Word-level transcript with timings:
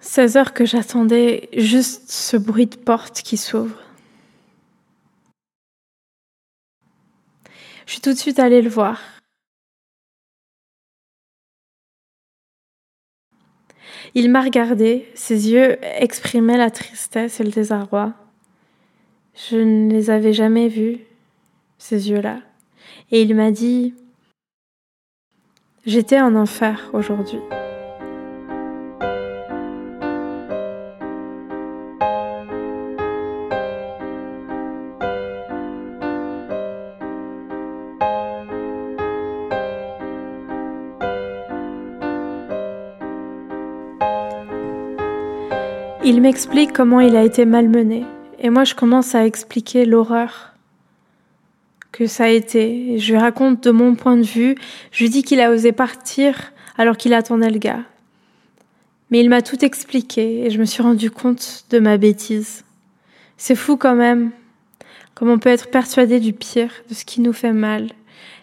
16 0.00 0.36
heures 0.36 0.54
que 0.54 0.64
j'attendais 0.64 1.48
juste 1.56 2.10
ce 2.10 2.36
bruit 2.36 2.66
de 2.66 2.76
porte 2.76 3.22
qui 3.22 3.36
s'ouvre. 3.36 3.76
Je 7.86 7.92
suis 7.92 8.00
tout 8.00 8.12
de 8.12 8.18
suite 8.18 8.38
allée 8.38 8.62
le 8.62 8.70
voir. 8.70 9.00
Il 14.14 14.30
m'a 14.30 14.40
regardé, 14.40 15.08
ses 15.14 15.50
yeux 15.50 15.76
exprimaient 15.82 16.56
la 16.56 16.70
tristesse 16.70 17.40
et 17.40 17.44
le 17.44 17.50
désarroi. 17.50 18.14
Je 19.34 19.56
ne 19.56 19.90
les 19.90 20.10
avais 20.10 20.32
jamais 20.32 20.68
vus, 20.68 20.98
ces 21.78 22.10
yeux-là. 22.10 22.40
Et 23.10 23.22
il 23.22 23.34
m'a 23.34 23.50
dit 23.50 23.94
J'étais 25.86 26.20
en 26.20 26.34
enfer 26.34 26.90
aujourd'hui. 26.92 27.40
Il 46.20 46.24
m'explique 46.24 46.74
comment 46.74 47.00
il 47.00 47.16
a 47.16 47.24
été 47.24 47.46
malmené, 47.46 48.04
et 48.40 48.50
moi 48.50 48.64
je 48.64 48.74
commence 48.74 49.14
à 49.14 49.24
expliquer 49.24 49.86
l'horreur 49.86 50.52
que 51.92 52.06
ça 52.06 52.24
a 52.24 52.28
été. 52.28 52.98
je 52.98 53.12
lui 53.12 53.18
raconte 53.18 53.64
de 53.64 53.70
mon 53.70 53.94
point 53.94 54.18
de 54.18 54.22
vue, 54.22 54.54
je 54.92 55.02
lui 55.02 55.08
dis 55.08 55.22
qu'il 55.22 55.40
a 55.40 55.50
osé 55.50 55.72
partir 55.72 56.52
alors 56.76 56.98
qu'il 56.98 57.14
attendait 57.14 57.48
le 57.48 57.58
gars. 57.58 57.84
Mais 59.10 59.20
il 59.20 59.30
m'a 59.30 59.40
tout 59.40 59.64
expliqué 59.64 60.44
et 60.44 60.50
je 60.50 60.58
me 60.58 60.66
suis 60.66 60.82
rendu 60.82 61.10
compte 61.10 61.64
de 61.70 61.78
ma 61.78 61.96
bêtise. 61.96 62.66
C'est 63.38 63.56
fou 63.56 63.78
quand 63.78 63.94
même, 63.94 64.30
comment 65.14 65.32
on 65.32 65.38
peut 65.38 65.48
être 65.48 65.70
persuadé 65.70 66.20
du 66.20 66.34
pire, 66.34 66.70
de 66.90 66.94
ce 66.94 67.06
qui 67.06 67.22
nous 67.22 67.32
fait 67.32 67.54
mal, 67.54 67.88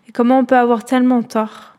et 0.09 0.11
comment 0.11 0.39
on 0.39 0.45
peut 0.45 0.57
avoir 0.57 0.83
tellement 0.83 1.21
tort. 1.21 1.75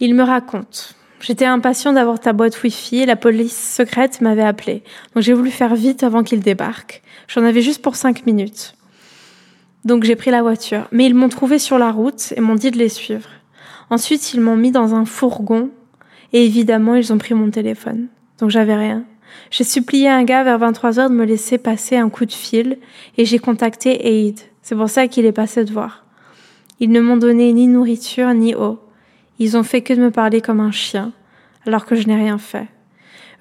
Il 0.00 0.14
me 0.14 0.22
raconte 0.22 0.95
J'étais 1.20 1.46
impatient 1.46 1.92
d'avoir 1.92 2.20
ta 2.20 2.32
boîte 2.32 2.62
Wi-Fi 2.62 2.98
et 2.98 3.06
la 3.06 3.16
police 3.16 3.56
secrète 3.56 4.20
m'avait 4.20 4.42
appelé. 4.42 4.82
Donc 5.14 5.22
j'ai 5.22 5.32
voulu 5.32 5.50
faire 5.50 5.74
vite 5.74 6.02
avant 6.02 6.22
qu'il 6.22 6.40
débarque. 6.40 7.02
J'en 7.28 7.44
avais 7.44 7.62
juste 7.62 7.82
pour 7.82 7.96
cinq 7.96 8.26
minutes. 8.26 8.74
Donc 9.84 10.04
j'ai 10.04 10.16
pris 10.16 10.30
la 10.30 10.42
voiture. 10.42 10.88
Mais 10.92 11.06
ils 11.06 11.14
m'ont 11.14 11.28
trouvé 11.28 11.58
sur 11.58 11.78
la 11.78 11.90
route 11.90 12.32
et 12.36 12.40
m'ont 12.40 12.54
dit 12.54 12.70
de 12.70 12.78
les 12.78 12.88
suivre. 12.88 13.28
Ensuite, 13.88 14.34
ils 14.34 14.40
m'ont 14.40 14.56
mis 14.56 14.72
dans 14.72 14.94
un 14.94 15.04
fourgon 15.04 15.70
et 16.32 16.44
évidemment, 16.44 16.96
ils 16.96 17.12
ont 17.12 17.18
pris 17.18 17.34
mon 17.34 17.50
téléphone. 17.50 18.08
Donc 18.38 18.50
j'avais 18.50 18.74
rien. 18.74 19.04
J'ai 19.50 19.64
supplié 19.64 20.08
un 20.08 20.24
gars 20.24 20.42
vers 20.42 20.58
23 20.58 20.98
heures 20.98 21.10
de 21.10 21.14
me 21.14 21.24
laisser 21.24 21.58
passer 21.58 21.96
un 21.96 22.10
coup 22.10 22.26
de 22.26 22.32
fil 22.32 22.78
et 23.16 23.24
j'ai 23.24 23.38
contacté 23.38 24.26
Aid. 24.26 24.40
C'est 24.62 24.74
pour 24.74 24.90
ça 24.90 25.08
qu'il 25.08 25.24
est 25.24 25.32
passé 25.32 25.64
de 25.64 25.72
voir. 25.72 26.04
Ils 26.80 26.90
ne 26.90 27.00
m'ont 27.00 27.16
donné 27.16 27.52
ni 27.52 27.68
nourriture 27.68 28.34
ni 28.34 28.54
eau. 28.54 28.78
Ils 29.38 29.56
ont 29.56 29.62
fait 29.62 29.82
que 29.82 29.92
de 29.92 30.00
me 30.00 30.10
parler 30.10 30.40
comme 30.40 30.60
un 30.60 30.70
chien, 30.70 31.12
alors 31.66 31.86
que 31.86 31.94
je 31.94 32.06
n'ai 32.06 32.16
rien 32.16 32.38
fait. 32.38 32.68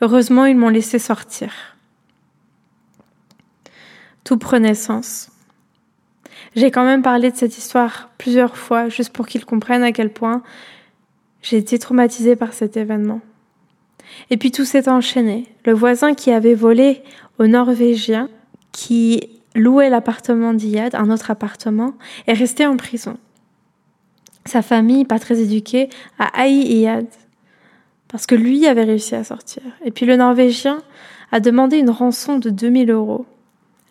Heureusement, 0.01 0.45
ils 0.45 0.57
m'ont 0.57 0.69
laissé 0.69 0.99
sortir. 0.99 1.51
Tout 4.23 4.37
prenait 4.37 4.75
sens. 4.75 5.31
J'ai 6.55 6.71
quand 6.71 6.85
même 6.85 7.01
parlé 7.01 7.31
de 7.31 7.35
cette 7.35 7.57
histoire 7.57 8.09
plusieurs 8.17 8.57
fois, 8.57 8.89
juste 8.89 9.13
pour 9.13 9.27
qu'ils 9.27 9.45
comprennent 9.45 9.83
à 9.83 9.91
quel 9.91 10.11
point 10.11 10.41
j'ai 11.41 11.57
été 11.57 11.77
traumatisée 11.79 12.35
par 12.35 12.53
cet 12.53 12.75
événement. 12.75 13.21
Et 14.29 14.37
puis 14.37 14.51
tout 14.51 14.65
s'est 14.65 14.89
enchaîné. 14.89 15.47
Le 15.65 15.73
voisin 15.73 16.13
qui 16.13 16.31
avait 16.31 16.55
volé 16.55 17.03
au 17.39 17.47
Norvégien, 17.47 18.29
qui 18.71 19.29
louait 19.53 19.89
l'appartement 19.89 20.53
d'Iyad, 20.53 20.95
un 20.95 21.09
autre 21.09 21.31
appartement, 21.31 21.93
est 22.27 22.33
resté 22.33 22.65
en 22.65 22.77
prison. 22.77 23.17
Sa 24.47 24.61
famille, 24.61 25.05
pas 25.05 25.19
très 25.19 25.39
éduquée, 25.41 25.89
a 26.19 26.25
haï 26.39 26.53
Iyad 26.53 27.07
parce 28.07 28.27
que 28.27 28.35
lui 28.35 28.65
avait 28.67 28.83
réussi 28.83 29.15
à 29.15 29.23
sortir. 29.23 29.63
Et 29.83 29.91
puis 29.91 30.05
le 30.05 30.15
Norvégien 30.15 30.81
a 31.31 31.39
demandé 31.39 31.77
une 31.77 31.89
rançon 31.89 32.37
de 32.37 32.49
2000 32.49 32.91
euros. 32.91 33.25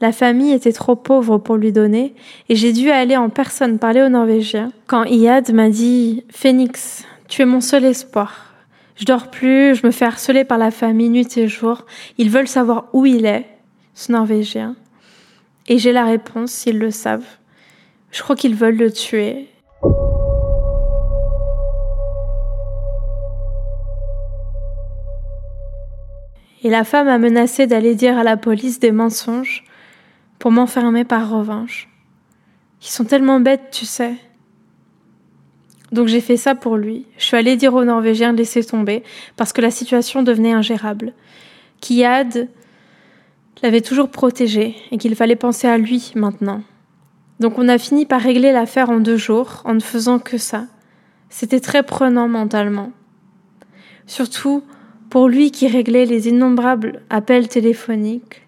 La 0.00 0.12
famille 0.12 0.52
était 0.52 0.72
trop 0.72 0.96
pauvre 0.96 1.38
pour 1.38 1.56
lui 1.56 1.72
donner 1.72 2.14
et 2.48 2.56
j'ai 2.56 2.72
dû 2.72 2.90
aller 2.90 3.16
en 3.16 3.28
personne 3.28 3.78
parler 3.78 4.02
au 4.02 4.08
Norvégien 4.08 4.72
quand 4.86 5.04
Iyad 5.04 5.52
m'a 5.52 5.68
dit 5.68 6.24
Phoenix, 6.30 7.04
tu 7.28 7.42
es 7.42 7.46
mon 7.46 7.60
seul 7.60 7.84
espoir. 7.84 8.54
Je 8.96 9.04
dors 9.04 9.30
plus, 9.30 9.74
je 9.74 9.86
me 9.86 9.90
fais 9.90 10.04
harceler 10.04 10.44
par 10.44 10.58
la 10.58 10.70
famille 10.70 11.10
nuit 11.10 11.36
et 11.36 11.48
jour. 11.48 11.84
Ils 12.16 12.30
veulent 12.30 12.48
savoir 12.48 12.86
où 12.92 13.06
il 13.06 13.26
est, 13.26 13.46
ce 13.94 14.12
Norvégien. 14.12 14.76
Et 15.66 15.78
j'ai 15.78 15.92
la 15.92 16.04
réponse, 16.04 16.64
ils 16.66 16.78
le 16.78 16.90
savent. 16.90 17.26
Je 18.12 18.22
crois 18.22 18.36
qu'ils 18.36 18.54
veulent 18.54 18.76
le 18.76 18.92
tuer 18.92 19.48
et 26.64 26.70
la 26.70 26.82
femme 26.82 27.08
a 27.08 27.18
menacé 27.18 27.66
d'aller 27.66 27.94
dire 27.94 28.16
à 28.16 28.24
la 28.24 28.38
police 28.38 28.80
des 28.80 28.90
mensonges 28.90 29.64
pour 30.38 30.50
m'enfermer 30.50 31.04
par 31.04 31.30
revanche. 31.30 31.90
Ils 32.80 32.88
sont 32.88 33.04
tellement 33.04 33.38
bêtes, 33.38 33.68
tu 33.70 33.84
sais. 33.84 34.14
Donc 35.92 36.08
j'ai 36.08 36.22
fait 36.22 36.38
ça 36.38 36.54
pour 36.54 36.78
lui. 36.78 37.06
Je 37.18 37.24
suis 37.24 37.36
allée 37.36 37.56
dire 37.56 37.74
aux 37.74 37.84
Norvégiens 37.84 38.32
de 38.32 38.38
laisser 38.38 38.64
tomber 38.64 39.04
parce 39.36 39.52
que 39.52 39.60
la 39.60 39.70
situation 39.70 40.22
devenait 40.22 40.52
ingérable. 40.52 41.12
Kiad 41.80 42.48
l'avait 43.62 43.82
toujours 43.82 44.08
protégé 44.08 44.74
et 44.90 44.96
qu'il 44.96 45.14
fallait 45.14 45.36
penser 45.36 45.68
à 45.68 45.76
lui 45.76 46.12
maintenant. 46.14 46.62
Donc 47.40 47.58
on 47.58 47.68
a 47.68 47.76
fini 47.76 48.06
par 48.06 48.22
régler 48.22 48.52
l'affaire 48.52 48.88
en 48.88 49.00
deux 49.00 49.18
jours 49.18 49.60
en 49.66 49.74
ne 49.74 49.80
faisant 49.80 50.18
que 50.18 50.38
ça. 50.38 50.64
C'était 51.28 51.60
très 51.60 51.82
prenant 51.82 52.26
mentalement. 52.26 52.90
Surtout 54.06 54.62
pour 55.14 55.28
lui 55.28 55.52
qui 55.52 55.68
réglait 55.68 56.06
les 56.06 56.26
innombrables 56.26 57.00
appels 57.08 57.46
téléphoniques. 57.46 58.42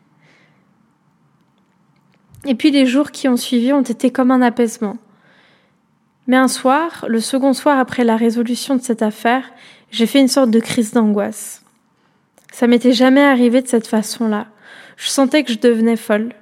Et 2.45 2.57
puis 2.57 2.73
les 2.73 2.87
jours 2.87 3.13
qui 3.13 3.29
ont 3.29 3.37
suivi 3.37 3.73
ont 3.73 3.83
été 3.83 4.11
comme 4.11 4.33
un 4.33 4.43
apaisement. 4.43 4.97
Mais 6.27 6.37
un 6.37 6.49
soir, 6.49 7.05
le 7.09 7.21
second 7.21 7.53
soir 7.53 7.79
après 7.79 8.03
la 8.03 8.17
résolution 8.17 8.75
de 8.75 8.83
cette 8.83 9.03
affaire, 9.03 9.49
j'ai 9.93 10.07
fait 10.07 10.19
une 10.19 10.27
sorte 10.27 10.51
de 10.51 10.59
crise 10.59 10.91
d'angoisse. 10.91 11.63
Ça 12.53 12.67
m'était 12.67 12.91
jamais 12.91 13.23
arrivé 13.23 13.63
de 13.63 13.69
cette 13.69 13.87
façon-là. 13.87 14.49
Je 14.97 15.07
sentais 15.09 15.45
que 15.45 15.53
je 15.53 15.61
devenais 15.61 15.97
folle. 15.97 16.33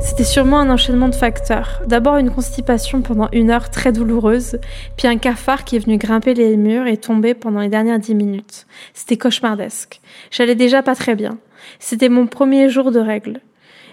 C'était 0.00 0.24
sûrement 0.24 0.58
un 0.58 0.68
enchaînement 0.68 1.08
de 1.08 1.14
facteurs. 1.14 1.80
D'abord 1.86 2.16
une 2.16 2.30
constipation 2.30 3.00
pendant 3.00 3.28
une 3.32 3.50
heure 3.50 3.70
très 3.70 3.92
douloureuse, 3.92 4.58
puis 4.96 5.08
un 5.08 5.16
cafard 5.16 5.64
qui 5.64 5.76
est 5.76 5.78
venu 5.78 5.96
grimper 5.96 6.34
les 6.34 6.56
murs 6.56 6.86
et 6.86 6.98
tomber 6.98 7.34
pendant 7.34 7.60
les 7.60 7.68
dernières 7.68 7.98
dix 7.98 8.14
minutes. 8.14 8.66
C'était 8.92 9.16
cauchemardesque. 9.16 10.00
J'allais 10.30 10.54
déjà 10.54 10.82
pas 10.82 10.94
très 10.94 11.14
bien. 11.14 11.38
C'était 11.78 12.10
mon 12.10 12.26
premier 12.26 12.68
jour 12.68 12.90
de 12.90 13.00
règles. 13.00 13.40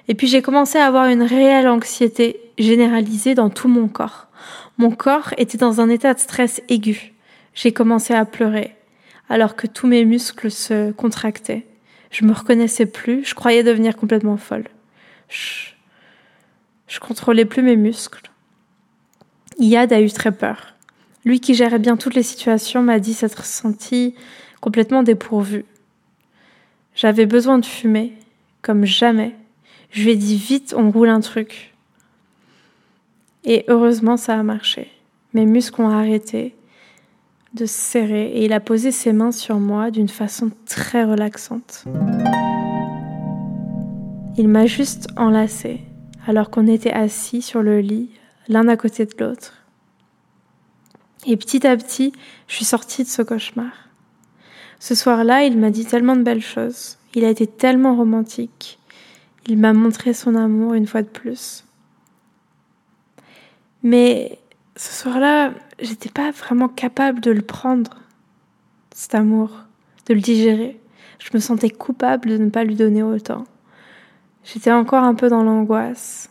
Et 0.09 0.15
puis 0.15 0.27
j'ai 0.27 0.41
commencé 0.41 0.77
à 0.77 0.85
avoir 0.85 1.05
une 1.05 1.23
réelle 1.23 1.67
anxiété 1.67 2.41
généralisée 2.57 3.35
dans 3.35 3.49
tout 3.49 3.67
mon 3.67 3.87
corps. 3.87 4.27
Mon 4.77 4.91
corps 4.91 5.33
était 5.37 5.57
dans 5.57 5.79
un 5.79 5.89
état 5.89 6.13
de 6.13 6.19
stress 6.19 6.61
aigu. 6.67 7.13
J'ai 7.53 7.71
commencé 7.71 8.13
à 8.13 8.25
pleurer, 8.25 8.75
alors 9.29 9.55
que 9.55 9.67
tous 9.67 9.87
mes 9.87 10.03
muscles 10.03 10.51
se 10.51 10.91
contractaient. 10.91 11.65
Je 12.11 12.25
me 12.25 12.33
reconnaissais 12.33 12.85
plus, 12.85 13.23
je 13.23 13.35
croyais 13.35 13.63
devenir 13.63 13.95
complètement 13.95 14.37
folle. 14.37 14.65
Je, 15.29 15.69
je 16.87 16.99
contrôlais 16.99 17.45
plus 17.45 17.63
mes 17.63 17.75
muscles. 17.75 18.29
Yad 19.59 19.93
a 19.93 20.01
eu 20.01 20.09
très 20.11 20.31
peur. 20.31 20.75
Lui 21.25 21.39
qui 21.39 21.53
gérait 21.53 21.79
bien 21.79 21.97
toutes 21.97 22.15
les 22.15 22.23
situations 22.23 22.81
m'a 22.81 22.99
dit 22.99 23.13
s'être 23.13 23.45
senti 23.45 24.15
complètement 24.61 25.03
dépourvu. 25.03 25.65
J'avais 26.95 27.25
besoin 27.25 27.59
de 27.59 27.65
fumer, 27.65 28.13
comme 28.61 28.85
jamais. 28.85 29.35
Je 29.91 30.03
lui 30.03 30.11
ai 30.11 30.15
dit 30.15 30.35
vite, 30.35 30.73
on 30.77 30.91
roule 30.91 31.09
un 31.09 31.21
truc. 31.21 31.73
Et 33.43 33.65
heureusement, 33.67 34.17
ça 34.17 34.37
a 34.37 34.43
marché. 34.43 34.91
Mes 35.33 35.45
muscles 35.45 35.81
ont 35.81 35.89
arrêté 35.89 36.55
de 37.53 37.65
se 37.65 37.73
serrer 37.73 38.27
et 38.27 38.45
il 38.45 38.53
a 38.53 38.59
posé 38.59 38.91
ses 38.91 39.13
mains 39.13 39.31
sur 39.31 39.59
moi 39.59 39.91
d'une 39.91 40.09
façon 40.09 40.51
très 40.65 41.03
relaxante. 41.03 41.85
Il 44.37 44.47
m'a 44.47 44.65
juste 44.65 45.07
enlacé 45.17 45.81
alors 46.27 46.49
qu'on 46.49 46.67
était 46.67 46.91
assis 46.91 47.41
sur 47.41 47.61
le 47.61 47.79
lit, 47.79 48.11
l'un 48.47 48.67
à 48.67 48.77
côté 48.77 49.05
de 49.05 49.13
l'autre. 49.19 49.53
Et 51.25 51.35
petit 51.35 51.65
à 51.65 51.75
petit, 51.75 52.13
je 52.47 52.55
suis 52.55 52.65
sortie 52.65 53.03
de 53.03 53.09
ce 53.09 53.21
cauchemar. 53.21 53.71
Ce 54.79 54.95
soir-là, 54.95 55.43
il 55.43 55.57
m'a 55.57 55.71
dit 55.71 55.85
tellement 55.85 56.15
de 56.15 56.21
belles 56.21 56.41
choses. 56.41 56.97
Il 57.15 57.25
a 57.25 57.29
été 57.29 57.47
tellement 57.47 57.95
romantique. 57.95 58.79
Il 59.47 59.57
m'a 59.57 59.73
montré 59.73 60.13
son 60.13 60.35
amour 60.35 60.75
une 60.75 60.87
fois 60.87 61.01
de 61.01 61.07
plus. 61.07 61.65
Mais 63.83 64.39
ce 64.75 65.01
soir-là, 65.01 65.53
j'étais 65.79 66.09
pas 66.09 66.31
vraiment 66.31 66.69
capable 66.69 67.19
de 67.19 67.31
le 67.31 67.41
prendre, 67.41 67.97
cet 68.93 69.15
amour, 69.15 69.51
de 70.05 70.13
le 70.13 70.21
digérer. 70.21 70.79
je 71.17 71.29
me 71.33 71.39
sentais 71.39 71.69
coupable 71.69 72.29
de 72.29 72.37
ne 72.37 72.49
pas 72.49 72.63
lui 72.63 72.75
donner 72.75 73.03
autant. 73.03 73.45
J'étais 74.51 74.71
encore 74.71 75.03
un 75.03 75.13
peu 75.13 75.29
dans 75.29 75.43
l'angoisse. 75.43 76.29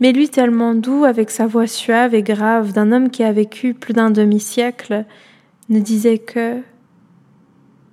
Mais 0.00 0.12
lui, 0.12 0.28
tellement 0.28 0.74
doux, 0.74 1.04
avec 1.04 1.30
sa 1.30 1.46
voix 1.46 1.66
suave 1.66 2.14
et 2.14 2.22
grave 2.22 2.72
d'un 2.72 2.90
homme 2.92 3.10
qui 3.10 3.22
a 3.22 3.32
vécu 3.32 3.74
plus 3.74 3.94
d'un 3.94 4.10
demi-siècle, 4.10 5.04
ne 5.68 5.78
disait 5.78 6.18
que 6.18 6.60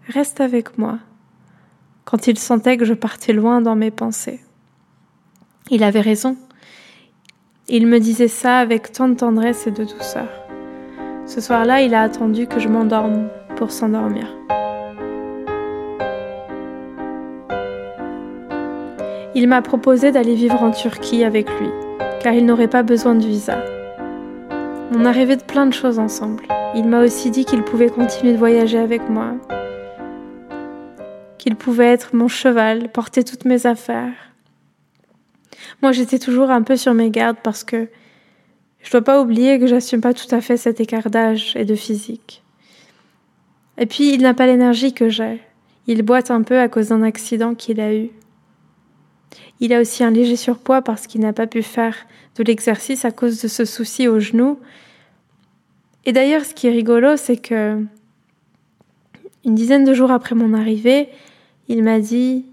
Reste 0.10 0.42
avec 0.42 0.78
moi, 0.78 1.00
quand 2.04 2.28
il 2.28 2.38
sentait 2.38 2.76
que 2.76 2.84
je 2.84 2.94
partais 2.94 3.32
loin 3.32 3.62
dans 3.62 3.76
mes 3.76 3.92
pensées. 3.92 4.42
Il 5.70 5.84
avait 5.84 6.02
raison. 6.02 6.36
Il 7.70 7.88
me 7.88 8.00
disait 8.00 8.28
ça 8.28 8.60
avec 8.60 8.92
tant 8.92 9.08
de 9.08 9.14
tendresse 9.14 9.66
et 9.66 9.72
de 9.72 9.86
douceur. 9.86 10.28
Ce 11.26 11.40
soir-là, 11.40 11.82
il 11.82 11.94
a 11.94 12.02
attendu 12.02 12.48
que 12.48 12.60
je 12.60 12.68
m'endorme 12.68 13.30
pour 13.56 13.72
s'endormir. 13.72 14.28
Il 19.36 19.48
m'a 19.48 19.64
proposé 19.64 20.12
d'aller 20.12 20.36
vivre 20.36 20.62
en 20.62 20.70
Turquie 20.70 21.24
avec 21.24 21.50
lui, 21.60 21.70
car 22.22 22.34
il 22.34 22.46
n'aurait 22.46 22.68
pas 22.68 22.84
besoin 22.84 23.16
de 23.16 23.26
visa. 23.26 23.64
On 24.96 25.06
a 25.06 25.12
rêvé 25.12 25.36
de 25.36 25.42
plein 25.42 25.66
de 25.66 25.74
choses 25.74 25.98
ensemble. 25.98 26.44
Il 26.76 26.88
m'a 26.88 27.00
aussi 27.00 27.32
dit 27.32 27.44
qu'il 27.44 27.64
pouvait 27.64 27.90
continuer 27.90 28.34
de 28.34 28.38
voyager 28.38 28.78
avec 28.78 29.10
moi, 29.10 29.34
qu'il 31.40 31.56
pouvait 31.56 31.88
être 31.88 32.16
mon 32.16 32.28
cheval, 32.28 32.92
porter 32.92 33.24
toutes 33.24 33.46
mes 33.46 33.66
affaires. 33.66 34.14
Moi, 35.82 35.94
j'étais 35.94 36.20
toujours 36.20 36.52
un 36.52 36.62
peu 36.62 36.78
sur 36.78 36.94
mes 36.94 37.10
gardes 37.10 37.38
parce 37.44 37.64
que 37.64 37.88
je 38.84 38.92
dois 38.92 39.02
pas 39.02 39.20
oublier 39.20 39.58
que 39.58 39.66
j'assume 39.66 40.02
pas 40.02 40.14
tout 40.14 40.34
à 40.34 40.42
fait 40.42 40.58
cet 40.58 40.80
écart 40.80 41.10
d'âge 41.10 41.54
et 41.56 41.66
de 41.66 41.74
physique. 41.74 42.44
Et 43.80 43.88
puis, 43.88 44.14
il 44.14 44.22
n'a 44.22 44.36
pas 44.36 44.46
l'énergie 44.46 44.94
que 44.94 45.10
j'ai. 45.10 45.42
Il 45.88 46.04
boite 46.04 46.30
un 46.30 46.44
peu 46.44 46.60
à 46.60 46.68
cause 46.68 46.90
d'un 46.90 47.02
accident 47.02 47.56
qu'il 47.56 47.82
a 47.82 47.96
eu. 47.96 48.12
Il 49.60 49.74
a 49.74 49.80
aussi 49.80 50.04
un 50.04 50.12
léger 50.12 50.36
surpoids 50.36 50.82
parce 50.82 51.08
qu'il 51.08 51.22
n'a 51.22 51.34
pas 51.34 51.48
pu 51.48 51.64
faire 51.64 51.96
de 52.36 52.44
l'exercice 52.44 53.06
à 53.06 53.12
cause 53.12 53.42
de 53.42 53.48
ce 53.48 53.66
souci 53.66 54.08
au 54.08 54.20
genou. 54.20 54.60
Et 56.06 56.12
d'ailleurs, 56.12 56.46
ce 56.46 56.54
qui 56.54 56.68
est 56.68 56.72
rigolo, 56.72 57.16
c'est 57.16 57.38
que 57.38 57.84
une 59.46 59.56
dizaine 59.56 59.84
de 59.84 59.94
jours 59.94 60.12
après 60.12 60.36
mon 60.36 60.54
arrivée, 60.54 61.10
il 61.68 61.84
m'a 61.84 62.00
dit 62.00 62.46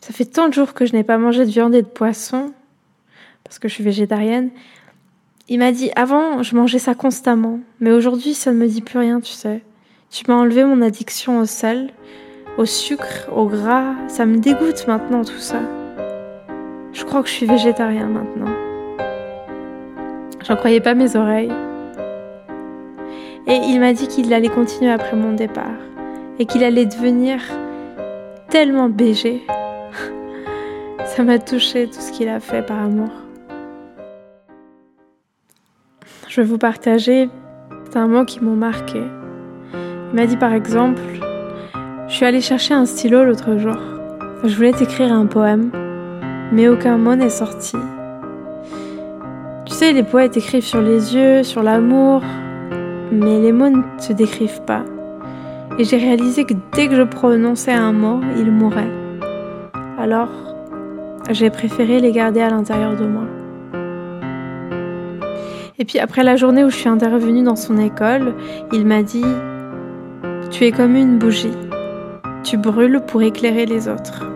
Ça 0.00 0.12
fait 0.12 0.24
tant 0.24 0.48
de 0.48 0.54
jours 0.54 0.74
que 0.74 0.86
je 0.86 0.92
n'ai 0.92 1.04
pas 1.04 1.18
mangé 1.18 1.44
de 1.44 1.50
viande 1.50 1.74
et 1.74 1.82
de 1.82 1.86
poisson, 1.86 2.52
parce 3.44 3.58
que 3.58 3.68
je 3.68 3.74
suis 3.74 3.84
végétarienne. 3.84 4.50
Il 5.48 5.58
m'a 5.58 5.72
dit 5.72 5.90
Avant, 5.96 6.42
je 6.42 6.54
mangeais 6.54 6.78
ça 6.78 6.94
constamment, 6.94 7.60
mais 7.80 7.92
aujourd'hui, 7.92 8.34
ça 8.34 8.52
ne 8.52 8.58
me 8.58 8.66
dit 8.66 8.82
plus 8.82 8.98
rien, 8.98 9.20
tu 9.20 9.32
sais. 9.32 9.62
Tu 10.10 10.24
m'as 10.28 10.34
enlevé 10.34 10.64
mon 10.64 10.82
addiction 10.82 11.40
au 11.40 11.46
sel, 11.46 11.90
au 12.58 12.66
sucre, 12.66 13.28
au 13.34 13.46
gras. 13.46 13.94
Ça 14.08 14.26
me 14.26 14.38
dégoûte 14.38 14.86
maintenant 14.86 15.24
tout 15.24 15.38
ça. 15.38 15.60
Je 16.92 17.04
crois 17.04 17.22
que 17.22 17.28
je 17.28 17.34
suis 17.34 17.46
végétarien 17.46 18.06
maintenant. 18.06 18.52
J'en 20.46 20.56
croyais 20.56 20.80
pas 20.80 20.94
mes 20.94 21.16
oreilles. 21.16 21.52
Et 23.46 23.54
il 23.54 23.80
m'a 23.80 23.92
dit 23.92 24.08
qu'il 24.08 24.32
allait 24.34 24.48
continuer 24.48 24.90
après 24.90 25.16
mon 25.16 25.32
départ 25.32 25.80
et 26.38 26.46
qu'il 26.46 26.62
allait 26.62 26.86
devenir 26.86 27.40
tellement 28.50 28.88
BG. 28.88 29.42
Ça 31.06 31.22
m'a 31.22 31.38
touché 31.38 31.86
tout 31.86 32.00
ce 32.00 32.12
qu'il 32.12 32.28
a 32.28 32.40
fait 32.40 32.62
par 32.62 32.78
amour. 32.78 33.10
Je 36.28 36.40
vais 36.40 36.46
vous 36.46 36.58
partager 36.58 37.28
un 37.94 38.06
mot 38.06 38.24
qui 38.24 38.40
m'ont 38.40 38.56
marqué. 38.56 39.02
Il 39.74 40.16
m'a 40.16 40.26
dit 40.26 40.36
par 40.36 40.52
exemple, 40.52 41.02
je 42.08 42.14
suis 42.14 42.24
allée 42.24 42.40
chercher 42.40 42.74
un 42.74 42.86
stylo 42.86 43.24
l'autre 43.24 43.56
jour. 43.56 43.76
Je 44.44 44.54
voulais 44.54 44.70
écrire 44.70 45.12
un 45.12 45.26
poème 45.26 45.70
mais 46.52 46.68
aucun 46.68 46.98
mot 46.98 47.16
n'est 47.16 47.30
sorti. 47.30 47.76
Tu 49.64 49.72
sais, 49.72 49.92
les 49.92 50.02
poètes 50.02 50.36
écrivent 50.36 50.64
sur 50.64 50.82
les 50.82 51.14
yeux, 51.14 51.42
sur 51.42 51.62
l'amour, 51.62 52.22
mais 53.10 53.40
les 53.40 53.52
mots 53.52 53.70
ne 53.70 53.82
se 53.98 54.12
décrivent 54.12 54.62
pas. 54.62 54.84
Et 55.78 55.84
j'ai 55.84 55.96
réalisé 55.96 56.44
que 56.44 56.54
dès 56.74 56.88
que 56.88 56.94
je 56.94 57.02
prononçais 57.02 57.72
un 57.72 57.92
mot, 57.92 58.20
il 58.36 58.52
mourait. 58.52 58.90
Alors, 59.98 60.28
j'ai 61.30 61.48
préféré 61.48 62.00
les 62.00 62.12
garder 62.12 62.42
à 62.42 62.50
l'intérieur 62.50 62.96
de 62.96 63.06
moi. 63.06 63.24
Et 65.78 65.84
puis 65.86 65.98
après 65.98 66.22
la 66.22 66.36
journée 66.36 66.64
où 66.64 66.70
je 66.70 66.76
suis 66.76 66.88
intervenue 66.88 67.42
dans 67.42 67.56
son 67.56 67.78
école, 67.78 68.34
il 68.72 68.86
m'a 68.86 69.02
dit⁇ 69.02 69.24
Tu 70.50 70.64
es 70.64 70.72
comme 70.72 70.96
une 70.96 71.18
bougie, 71.18 71.56
tu 72.44 72.58
brûles 72.58 73.00
pour 73.06 73.22
éclairer 73.22 73.64
les 73.64 73.88
autres⁇ 73.88 74.24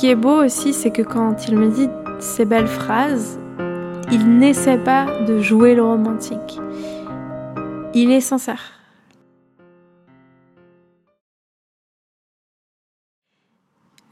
qui 0.00 0.08
est 0.08 0.14
beau 0.14 0.42
aussi, 0.42 0.72
c'est 0.72 0.90
que 0.90 1.02
quand 1.02 1.46
il 1.46 1.58
me 1.58 1.68
dit 1.68 1.90
ces 2.20 2.46
belles 2.46 2.66
phrases, 2.66 3.38
il 4.10 4.38
n'essaie 4.38 4.78
pas 4.78 5.20
de 5.26 5.40
jouer 5.40 5.74
le 5.74 5.82
romantique. 5.82 6.58
Il 7.92 8.10
est 8.10 8.22
sincère. 8.22 8.62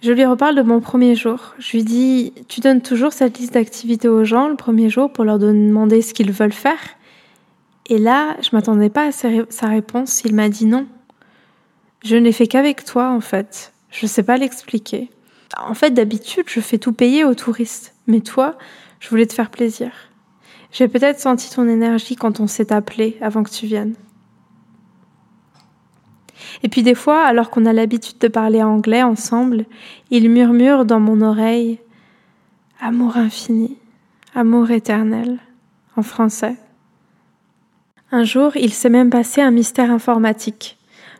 Je 0.02 0.12
lui 0.12 0.26
reparle 0.26 0.56
de 0.56 0.62
mon 0.62 0.80
premier 0.80 1.14
jour. 1.14 1.54
Je 1.58 1.78
lui 1.78 1.84
dis 1.84 2.34
Tu 2.48 2.60
donnes 2.60 2.82
toujours 2.82 3.14
cette 3.14 3.38
liste 3.38 3.54
d'activités 3.54 4.08
aux 4.08 4.24
gens 4.24 4.48
le 4.48 4.56
premier 4.56 4.90
jour 4.90 5.10
pour 5.10 5.24
leur 5.24 5.38
demander 5.38 6.02
ce 6.02 6.12
qu'ils 6.12 6.32
veulent 6.32 6.52
faire? 6.52 6.80
Et 7.86 7.96
là, 7.96 8.36
je 8.42 8.50
m'attendais 8.52 8.90
pas 8.90 9.06
à 9.06 9.12
sa 9.12 9.66
réponse. 9.68 10.20
Il 10.26 10.34
m'a 10.34 10.50
dit 10.50 10.66
non. 10.66 10.86
Je 12.04 12.16
ne 12.16 12.24
l'ai 12.24 12.32
fait 12.32 12.46
qu'avec 12.46 12.84
toi, 12.84 13.08
en 13.08 13.22
fait. 13.22 13.72
Je 13.90 14.04
ne 14.04 14.08
sais 14.08 14.22
pas 14.22 14.36
l'expliquer. 14.36 15.08
En 15.56 15.74
fait, 15.74 15.90
d'habitude, 15.90 16.44
je 16.48 16.60
fais 16.60 16.78
tout 16.78 16.92
payer 16.92 17.24
aux 17.24 17.34
touristes. 17.34 17.94
Mais 18.06 18.20
toi, 18.20 18.58
je 19.00 19.08
voulais 19.08 19.26
te 19.26 19.34
faire 19.34 19.50
plaisir. 19.50 19.90
J'ai 20.72 20.88
peut-être 20.88 21.20
senti 21.20 21.50
ton 21.50 21.66
énergie 21.66 22.16
quand 22.16 22.40
on 22.40 22.46
s'est 22.46 22.72
appelé 22.72 23.16
avant 23.20 23.42
que 23.42 23.50
tu 23.50 23.66
viennes. 23.66 23.94
Et 26.62 26.68
puis 26.68 26.82
des 26.82 26.94
fois, 26.94 27.24
alors 27.24 27.50
qu'on 27.50 27.66
a 27.66 27.72
l'habitude 27.72 28.18
de 28.18 28.28
parler 28.28 28.62
anglais 28.62 29.02
ensemble, 29.02 29.64
il 30.10 30.30
murmure 30.30 30.84
dans 30.84 31.00
mon 31.00 31.20
oreille 31.20 31.78
Amour 32.80 33.16
infini, 33.16 33.76
amour 34.36 34.70
éternel, 34.70 35.38
en 35.96 36.02
français. 36.02 36.54
Un 38.12 38.22
jour, 38.22 38.56
il 38.56 38.72
s'est 38.72 38.88
même 38.88 39.10
passé 39.10 39.40
un 39.40 39.50
mystère 39.50 39.90
informatique. 39.90 40.77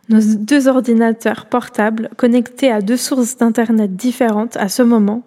Nos 0.09 0.21
deux 0.21 0.67
ordinateurs 0.67 1.45
portables, 1.45 2.09
connectés 2.17 2.71
à 2.71 2.81
deux 2.81 2.97
sources 2.97 3.37
d'Internet 3.37 3.95
différentes 3.95 4.57
à 4.57 4.67
ce 4.67 4.81
moment, 4.81 5.23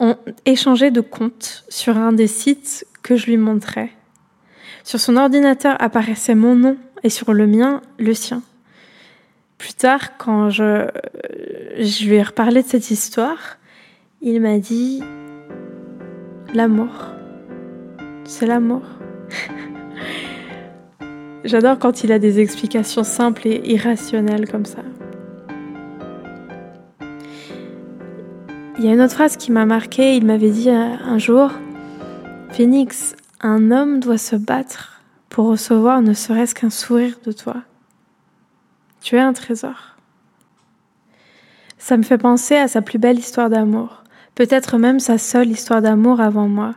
ont 0.00 0.16
échangé 0.44 0.90
de 0.90 1.00
comptes 1.00 1.64
sur 1.68 1.96
un 1.96 2.12
des 2.12 2.26
sites 2.26 2.86
que 3.02 3.16
je 3.16 3.26
lui 3.26 3.36
montrais. 3.36 3.90
Sur 4.82 4.98
son 5.00 5.16
ordinateur 5.16 5.76
apparaissait 5.80 6.34
mon 6.34 6.56
nom 6.56 6.76
et 7.02 7.10
sur 7.10 7.32
le 7.32 7.46
mien, 7.46 7.80
le 7.98 8.14
sien. 8.14 8.42
Plus 9.56 9.74
tard, 9.74 10.16
quand 10.18 10.50
je, 10.50 10.88
je 11.78 12.08
lui 12.08 12.16
ai 12.16 12.22
reparlé 12.22 12.62
de 12.62 12.68
cette 12.68 12.90
histoire, 12.90 13.58
il 14.20 14.40
m'a 14.40 14.58
dit 14.58 15.02
L'amour. 16.54 16.90
C'est 18.24 18.46
l'amour. 18.46 18.82
J'adore 21.44 21.78
quand 21.78 22.04
il 22.04 22.12
a 22.12 22.18
des 22.18 22.40
explications 22.40 23.04
simples 23.04 23.46
et 23.46 23.60
irrationnelles 23.64 24.48
comme 24.48 24.64
ça. 24.66 24.82
Il 28.78 28.84
y 28.84 28.88
a 28.88 28.92
une 28.92 29.00
autre 29.00 29.14
phrase 29.14 29.36
qui 29.36 29.50
m'a 29.50 29.66
marqué. 29.66 30.16
Il 30.16 30.26
m'avait 30.26 30.50
dit 30.50 30.70
un 30.70 31.18
jour 31.18 31.50
Phoenix, 32.50 33.14
un 33.40 33.70
homme 33.70 34.00
doit 34.00 34.18
se 34.18 34.36
battre 34.36 35.00
pour 35.28 35.46
recevoir 35.46 36.02
ne 36.02 36.12
serait-ce 36.12 36.54
qu'un 36.54 36.70
sourire 36.70 37.18
de 37.24 37.32
toi. 37.32 37.56
Tu 39.00 39.16
es 39.16 39.20
un 39.20 39.32
trésor. 39.32 39.96
Ça 41.78 41.96
me 41.96 42.02
fait 42.02 42.18
penser 42.18 42.56
à 42.56 42.66
sa 42.66 42.82
plus 42.82 42.98
belle 42.98 43.18
histoire 43.18 43.48
d'amour, 43.48 44.02
peut-être 44.34 44.78
même 44.78 44.98
sa 44.98 45.18
seule 45.18 45.50
histoire 45.50 45.82
d'amour 45.82 46.20
avant 46.20 46.48
moi. 46.48 46.74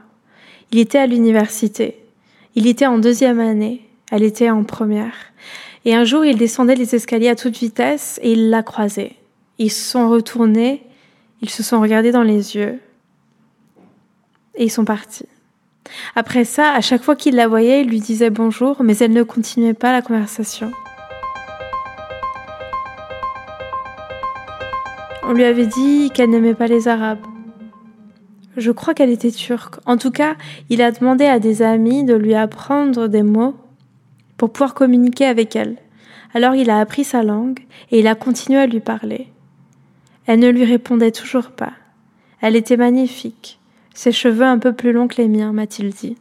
Il 0.71 0.77
était 0.77 0.99
à 0.99 1.07
l'université. 1.07 2.05
Il 2.53 2.67
était 2.67 2.85
en 2.85 2.99
deuxième 2.99 3.39
année. 3.39 3.89
Elle 4.11 4.23
était 4.23 4.49
en 4.49 4.63
première. 4.65 5.13
Et 5.85 5.95
un 5.95 6.03
jour, 6.03 6.25
il 6.25 6.37
descendait 6.37 6.75
les 6.75 6.93
escaliers 6.93 7.29
à 7.29 7.35
toute 7.35 7.57
vitesse 7.57 8.19
et 8.21 8.33
il 8.33 8.49
l'a 8.49 8.61
croisée. 8.61 9.15
Ils 9.57 9.71
se 9.71 9.89
sont 9.89 10.09
retournés, 10.09 10.83
ils 11.41 11.49
se 11.49 11.63
sont 11.63 11.81
regardés 11.81 12.11
dans 12.11 12.21
les 12.21 12.55
yeux 12.55 12.79
et 14.55 14.65
ils 14.65 14.69
sont 14.69 14.85
partis. 14.85 15.27
Après 16.15 16.45
ça, 16.45 16.73
à 16.73 16.81
chaque 16.81 17.01
fois 17.01 17.15
qu'il 17.15 17.35
la 17.35 17.47
voyait, 17.47 17.81
il 17.81 17.87
lui 17.87 18.01
disait 18.01 18.29
bonjour, 18.29 18.83
mais 18.83 18.97
elle 18.97 19.13
ne 19.13 19.23
continuait 19.23 19.73
pas 19.73 19.91
la 19.91 20.01
conversation. 20.01 20.71
On 25.23 25.33
lui 25.33 25.45
avait 25.45 25.67
dit 25.67 26.11
qu'elle 26.13 26.29
n'aimait 26.29 26.53
pas 26.53 26.67
les 26.67 26.89
Arabes. 26.89 27.25
Je 28.57 28.71
crois 28.71 28.93
qu'elle 28.93 29.09
était 29.09 29.31
turque. 29.31 29.75
En 29.85 29.95
tout 29.95 30.11
cas, 30.11 30.35
il 30.69 30.81
a 30.81 30.91
demandé 30.91 31.25
à 31.25 31.39
des 31.39 31.61
amis 31.61 32.03
de 32.03 32.13
lui 32.13 32.35
apprendre 32.35 33.07
des 33.07 33.23
mots 33.23 33.55
pour 34.41 34.51
pouvoir 34.51 34.73
communiquer 34.73 35.25
avec 35.25 35.55
elle. 35.55 35.77
Alors 36.33 36.55
il 36.55 36.71
a 36.71 36.79
appris 36.79 37.03
sa 37.03 37.21
langue 37.21 37.59
et 37.91 37.99
il 37.99 38.07
a 38.07 38.15
continué 38.15 38.57
à 38.57 38.65
lui 38.65 38.79
parler. 38.79 39.27
Elle 40.25 40.39
ne 40.39 40.49
lui 40.49 40.65
répondait 40.65 41.11
toujours 41.11 41.51
pas. 41.51 41.73
Elle 42.41 42.55
était 42.55 42.75
magnifique, 42.75 43.59
ses 43.93 44.11
cheveux 44.11 44.45
un 44.45 44.57
peu 44.57 44.73
plus 44.73 44.93
longs 44.93 45.07
que 45.07 45.21
les 45.21 45.27
miens, 45.27 45.53
m'a-t-il 45.53 45.91
dit. 45.91 46.17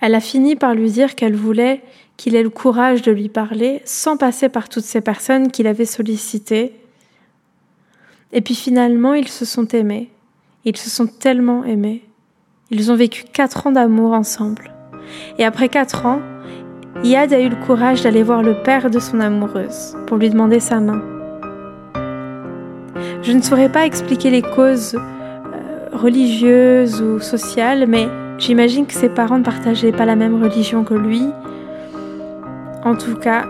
Elle 0.00 0.14
a 0.14 0.20
fini 0.20 0.54
par 0.54 0.76
lui 0.76 0.88
dire 0.88 1.16
qu'elle 1.16 1.34
voulait 1.34 1.82
qu'il 2.16 2.36
ait 2.36 2.44
le 2.44 2.48
courage 2.48 3.02
de 3.02 3.10
lui 3.10 3.28
parler 3.28 3.82
sans 3.84 4.16
passer 4.16 4.48
par 4.48 4.68
toutes 4.68 4.84
ces 4.84 5.00
personnes 5.00 5.50
qu'il 5.50 5.66
avait 5.66 5.84
sollicitées. 5.84 6.76
Et 8.30 8.40
puis 8.40 8.54
finalement, 8.54 9.14
ils 9.14 9.26
se 9.26 9.44
sont 9.44 9.66
aimés. 9.66 10.12
Ils 10.64 10.76
se 10.76 10.90
sont 10.90 11.08
tellement 11.08 11.64
aimés. 11.64 12.04
Ils 12.70 12.92
ont 12.92 12.96
vécu 12.96 13.24
quatre 13.24 13.66
ans 13.66 13.72
d'amour 13.72 14.12
ensemble. 14.12 14.73
Et 15.38 15.44
après 15.44 15.68
quatre 15.68 16.06
ans, 16.06 16.20
Yad 17.02 17.32
a 17.32 17.40
eu 17.40 17.48
le 17.48 17.56
courage 17.56 18.02
d'aller 18.02 18.22
voir 18.22 18.42
le 18.42 18.54
père 18.62 18.88
de 18.90 18.98
son 18.98 19.20
amoureuse 19.20 19.96
pour 20.06 20.16
lui 20.16 20.30
demander 20.30 20.60
sa 20.60 20.80
main. 20.80 21.02
Je 23.22 23.32
ne 23.32 23.42
saurais 23.42 23.68
pas 23.68 23.86
expliquer 23.86 24.30
les 24.30 24.42
causes 24.42 24.94
euh, 24.94 25.96
religieuses 25.96 27.00
ou 27.00 27.20
sociales, 27.20 27.86
mais 27.88 28.06
j'imagine 28.38 28.86
que 28.86 28.92
ses 28.92 29.08
parents 29.08 29.38
ne 29.38 29.44
partageaient 29.44 29.92
pas 29.92 30.04
la 30.04 30.14
même 30.14 30.42
religion 30.42 30.84
que 30.84 30.94
lui. 30.94 31.22
En 32.84 32.94
tout 32.96 33.16
cas, 33.16 33.46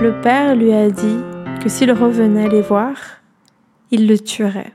le 0.00 0.12
père 0.20 0.54
lui 0.54 0.72
a 0.72 0.90
dit 0.90 1.18
que 1.62 1.68
s'il 1.68 1.90
revenait 1.92 2.48
les 2.48 2.62
voir, 2.62 2.92
il 3.90 4.06
le 4.08 4.18
tuerait. 4.18 4.72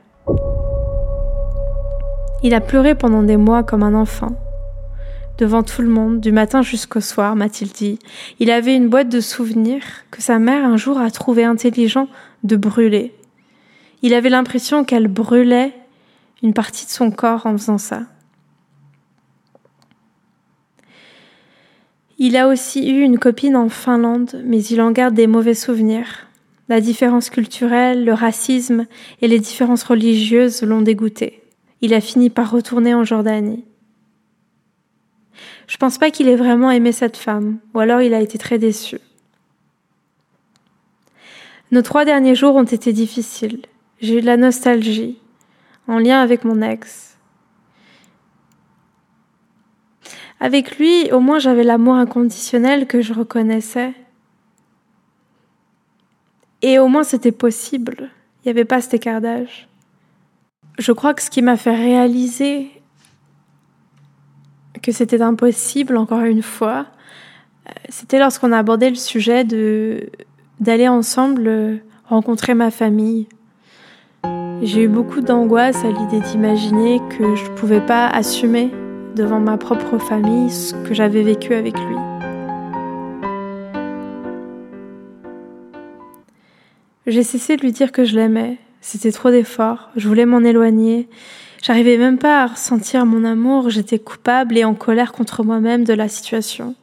Il 2.42 2.54
a 2.54 2.60
pleuré 2.60 2.94
pendant 2.94 3.22
des 3.22 3.36
mois 3.36 3.62
comme 3.62 3.82
un 3.82 3.94
enfant. 3.94 4.32
Devant 5.38 5.62
tout 5.62 5.82
le 5.82 5.88
monde, 5.88 6.20
du 6.20 6.30
matin 6.30 6.62
jusqu'au 6.62 7.00
soir, 7.00 7.36
m'a-t-il 7.36 7.70
dit, 7.70 7.98
il 8.38 8.50
avait 8.50 8.76
une 8.76 8.88
boîte 8.88 9.08
de 9.08 9.20
souvenirs 9.20 9.82
que 10.10 10.22
sa 10.22 10.38
mère 10.38 10.64
un 10.64 10.76
jour 10.76 10.98
a 10.98 11.10
trouvé 11.10 11.44
intelligent 11.44 12.08
de 12.44 12.56
brûler. 12.56 13.14
Il 14.02 14.14
avait 14.14 14.28
l'impression 14.28 14.84
qu'elle 14.84 15.08
brûlait 15.08 15.72
une 16.42 16.54
partie 16.54 16.86
de 16.86 16.90
son 16.90 17.10
corps 17.10 17.46
en 17.46 17.56
faisant 17.56 17.78
ça. 17.78 18.02
Il 22.18 22.36
a 22.36 22.48
aussi 22.48 22.90
eu 22.90 23.00
une 23.00 23.18
copine 23.18 23.56
en 23.56 23.68
Finlande, 23.68 24.42
mais 24.44 24.62
il 24.62 24.80
en 24.80 24.92
garde 24.92 25.14
des 25.14 25.26
mauvais 25.26 25.54
souvenirs. 25.54 26.28
La 26.68 26.80
différence 26.80 27.30
culturelle, 27.30 28.04
le 28.04 28.12
racisme 28.12 28.86
et 29.20 29.28
les 29.28 29.40
différences 29.40 29.82
religieuses 29.82 30.62
l'ont 30.62 30.82
dégoûté 30.82 31.42
il 31.82 31.92
a 31.94 32.00
fini 32.00 32.30
par 32.30 32.50
retourner 32.50 32.94
en 32.94 33.04
Jordanie. 33.04 33.64
Je 35.72 35.78
pense 35.78 35.96
pas 35.96 36.10
qu'il 36.10 36.28
ait 36.28 36.36
vraiment 36.36 36.70
aimé 36.70 36.92
cette 36.92 37.16
femme, 37.16 37.56
ou 37.72 37.80
alors 37.80 38.02
il 38.02 38.12
a 38.12 38.20
été 38.20 38.36
très 38.36 38.58
déçu. 38.58 38.98
Nos 41.70 41.80
trois 41.80 42.04
derniers 42.04 42.34
jours 42.34 42.56
ont 42.56 42.62
été 42.62 42.92
difficiles. 42.92 43.62
J'ai 43.98 44.18
eu 44.18 44.20
de 44.20 44.26
la 44.26 44.36
nostalgie, 44.36 45.18
en 45.88 45.98
lien 45.98 46.20
avec 46.20 46.44
mon 46.44 46.60
ex. 46.60 47.16
Avec 50.40 50.76
lui, 50.76 51.10
au 51.10 51.20
moins 51.20 51.38
j'avais 51.38 51.64
l'amour 51.64 51.94
inconditionnel 51.94 52.86
que 52.86 53.00
je 53.00 53.14
reconnaissais. 53.14 53.94
Et 56.60 56.78
au 56.78 56.88
moins 56.88 57.02
c'était 57.02 57.32
possible. 57.32 58.10
Il 58.44 58.48
n'y 58.48 58.50
avait 58.50 58.66
pas 58.66 58.82
cet 58.82 58.92
écart 58.92 59.22
d'âge 59.22 59.70
je 60.78 60.92
crois 60.92 61.14
que 61.14 61.22
ce 61.22 61.30
qui 61.30 61.42
m'a 61.42 61.56
fait 61.56 61.74
réaliser 61.74 62.81
que 64.82 64.92
c'était 64.92 65.22
impossible, 65.22 65.96
encore 65.96 66.22
une 66.22 66.42
fois, 66.42 66.86
euh, 67.68 67.72
c'était 67.88 68.18
lorsqu'on 68.18 68.52
a 68.52 68.58
abordé 68.58 68.90
le 68.90 68.96
sujet 68.96 69.44
d'aller 70.60 70.88
ensemble 70.88 71.46
euh, 71.46 71.76
rencontrer 72.08 72.54
ma 72.54 72.70
famille. 72.70 73.28
J'ai 74.62 74.82
eu 74.82 74.88
beaucoup 74.88 75.20
d'angoisse 75.20 75.84
à 75.84 75.88
l'idée 75.88 76.20
d'imaginer 76.20 77.00
que 77.10 77.34
je 77.34 77.50
ne 77.50 77.56
pouvais 77.56 77.80
pas 77.80 78.08
assumer 78.08 78.70
devant 79.16 79.40
ma 79.40 79.56
propre 79.56 79.98
famille 79.98 80.50
ce 80.50 80.74
que 80.74 80.94
j'avais 80.94 81.22
vécu 81.22 81.54
avec 81.54 81.74
lui. 81.78 81.96
J'ai 87.06 87.24
cessé 87.24 87.56
de 87.56 87.62
lui 87.62 87.72
dire 87.72 87.90
que 87.90 88.04
je 88.04 88.14
l'aimais, 88.14 88.58
c'était 88.80 89.10
trop 89.10 89.30
d'efforts, 89.30 89.90
je 89.96 90.06
voulais 90.06 90.26
m'en 90.26 90.40
éloigner. 90.40 91.08
J'arrivais 91.62 91.96
même 91.96 92.18
pas 92.18 92.42
à 92.42 92.46
ressentir 92.48 93.06
mon 93.06 93.24
amour, 93.24 93.70
j'étais 93.70 94.00
coupable 94.00 94.58
et 94.58 94.64
en 94.64 94.74
colère 94.74 95.12
contre 95.12 95.44
moi-même 95.44 95.84
de 95.84 95.94
la 95.94 96.08
situation. 96.08 96.74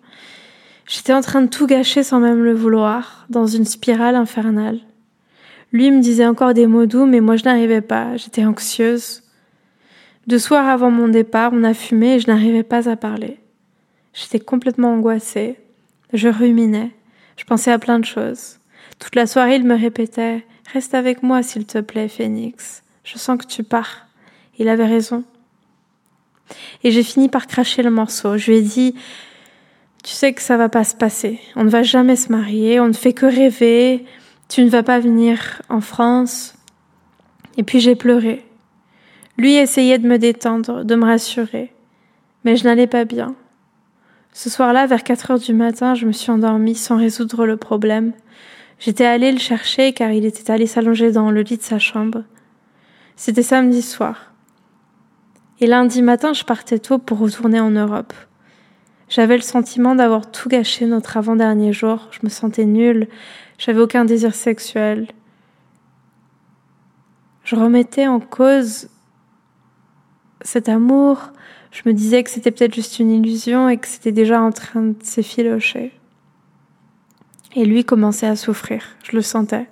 J'étais 0.87 1.13
en 1.13 1.19
train 1.19 1.41
de 1.41 1.49
tout 1.49 1.67
gâcher 1.67 2.01
sans 2.01 2.21
même 2.21 2.43
le 2.43 2.53
vouloir, 2.53 3.25
dans 3.29 3.45
une 3.45 3.65
spirale 3.65 4.15
infernale. 4.15 4.79
Lui 5.73 5.91
me 5.91 5.99
disait 5.99 6.25
encore 6.25 6.53
des 6.53 6.65
mots 6.65 6.85
doux, 6.85 7.05
mais 7.05 7.19
moi 7.19 7.35
je 7.35 7.43
n'arrivais 7.43 7.81
pas, 7.81 8.15
j'étais 8.15 8.45
anxieuse. 8.45 9.21
Deux 10.27 10.39
soirs 10.39 10.69
avant 10.69 10.91
mon 10.91 11.09
départ, 11.09 11.51
on 11.53 11.65
a 11.65 11.73
fumé 11.73 12.15
et 12.15 12.19
je 12.19 12.27
n'arrivais 12.27 12.63
pas 12.63 12.89
à 12.89 12.95
parler. 12.95 13.37
J'étais 14.13 14.39
complètement 14.39 14.93
angoissée. 14.93 15.59
Je 16.13 16.29
ruminais. 16.29 16.91
Je 17.35 17.43
pensais 17.43 17.71
à 17.71 17.79
plein 17.79 17.99
de 17.99 18.05
choses. 18.05 18.59
Toute 18.97 19.15
la 19.15 19.27
soirée, 19.27 19.55
il 19.55 19.65
me 19.65 19.77
répétait 19.77 20.45
Reste 20.71 20.93
avec 20.93 21.21
moi, 21.21 21.43
s'il 21.43 21.65
te 21.65 21.79
plaît, 21.79 22.07
Phoenix. 22.07 22.83
Je 23.03 23.17
sens 23.17 23.37
que 23.37 23.45
tu 23.45 23.63
pars. 23.63 24.08
Il 24.59 24.69
avait 24.69 24.85
raison. 24.85 25.23
Et 26.83 26.91
j'ai 26.91 27.03
fini 27.03 27.29
par 27.29 27.47
cracher 27.47 27.81
le 27.81 27.89
morceau. 27.89 28.37
Je 28.37 28.51
lui 28.51 28.57
ai 28.57 28.61
dit, 28.61 28.93
tu 30.03 30.13
sais 30.13 30.33
que 30.33 30.41
ça 30.41 30.57
va 30.57 30.69
pas 30.69 30.83
se 30.83 30.95
passer. 30.95 31.39
On 31.55 31.63
ne 31.63 31.69
va 31.69 31.83
jamais 31.83 32.15
se 32.15 32.31
marier. 32.31 32.79
On 32.79 32.87
ne 32.87 32.93
fait 32.93 33.13
que 33.13 33.25
rêver. 33.25 34.05
Tu 34.47 34.63
ne 34.63 34.69
vas 34.69 34.83
pas 34.83 34.99
venir 34.99 35.61
en 35.69 35.81
France. 35.81 36.55
Et 37.57 37.63
puis 37.63 37.79
j'ai 37.79 37.95
pleuré. 37.95 38.45
Lui 39.37 39.55
essayait 39.55 39.99
de 39.99 40.07
me 40.07 40.17
détendre, 40.17 40.83
de 40.83 40.95
me 40.95 41.05
rassurer. 41.05 41.71
Mais 42.43 42.55
je 42.55 42.63
n'allais 42.63 42.87
pas 42.87 43.05
bien. 43.05 43.35
Ce 44.33 44.49
soir-là, 44.49 44.85
vers 44.85 45.03
4 45.03 45.31
heures 45.31 45.39
du 45.39 45.53
matin, 45.53 45.95
je 45.95 46.05
me 46.05 46.11
suis 46.11 46.31
endormie 46.31 46.75
sans 46.75 46.97
résoudre 46.97 47.45
le 47.45 47.57
problème. 47.57 48.13
J'étais 48.79 49.05
allée 49.05 49.31
le 49.31 49.39
chercher 49.39 49.93
car 49.93 50.11
il 50.11 50.25
était 50.25 50.51
allé 50.51 50.67
s'allonger 50.67 51.11
dans 51.11 51.31
le 51.31 51.41
lit 51.41 51.57
de 51.57 51.63
sa 51.63 51.79
chambre. 51.79 52.23
C'était 53.15 53.43
samedi 53.43 53.81
soir. 53.81 54.28
Et 55.61 55.67
lundi 55.67 56.01
matin, 56.01 56.31
je 56.33 56.45
partais 56.45 56.79
tôt 56.79 56.99
pour 56.99 57.19
retourner 57.19 57.59
en 57.59 57.71
Europe. 57.71 58.13
J'avais 59.09 59.35
le 59.35 59.41
sentiment 59.41 59.93
d'avoir 59.93 60.31
tout 60.31 60.47
gâché 60.47 60.85
notre 60.85 61.17
avant-dernier 61.17 61.73
jour. 61.73 62.07
Je 62.11 62.19
me 62.23 62.29
sentais 62.29 62.65
nulle. 62.65 63.07
J'avais 63.57 63.81
aucun 63.81 64.05
désir 64.05 64.35
sexuel. 64.35 65.07
Je 67.43 67.55
remettais 67.55 68.07
en 68.07 68.19
cause 68.19 68.87
cet 70.41 70.69
amour. 70.69 71.31
Je 71.71 71.81
me 71.85 71.93
disais 71.93 72.23
que 72.23 72.29
c'était 72.29 72.51
peut-être 72.51 72.75
juste 72.75 72.99
une 72.99 73.11
illusion 73.11 73.67
et 73.67 73.77
que 73.77 73.87
c'était 73.87 74.11
déjà 74.13 74.41
en 74.41 74.51
train 74.51 74.81
de 74.81 74.95
s'effilocher. 75.03 75.91
Et 77.55 77.65
lui 77.65 77.83
commençait 77.83 78.27
à 78.27 78.35
souffrir, 78.35 78.83
je 79.03 79.15
le 79.15 79.21
sentais. 79.21 79.67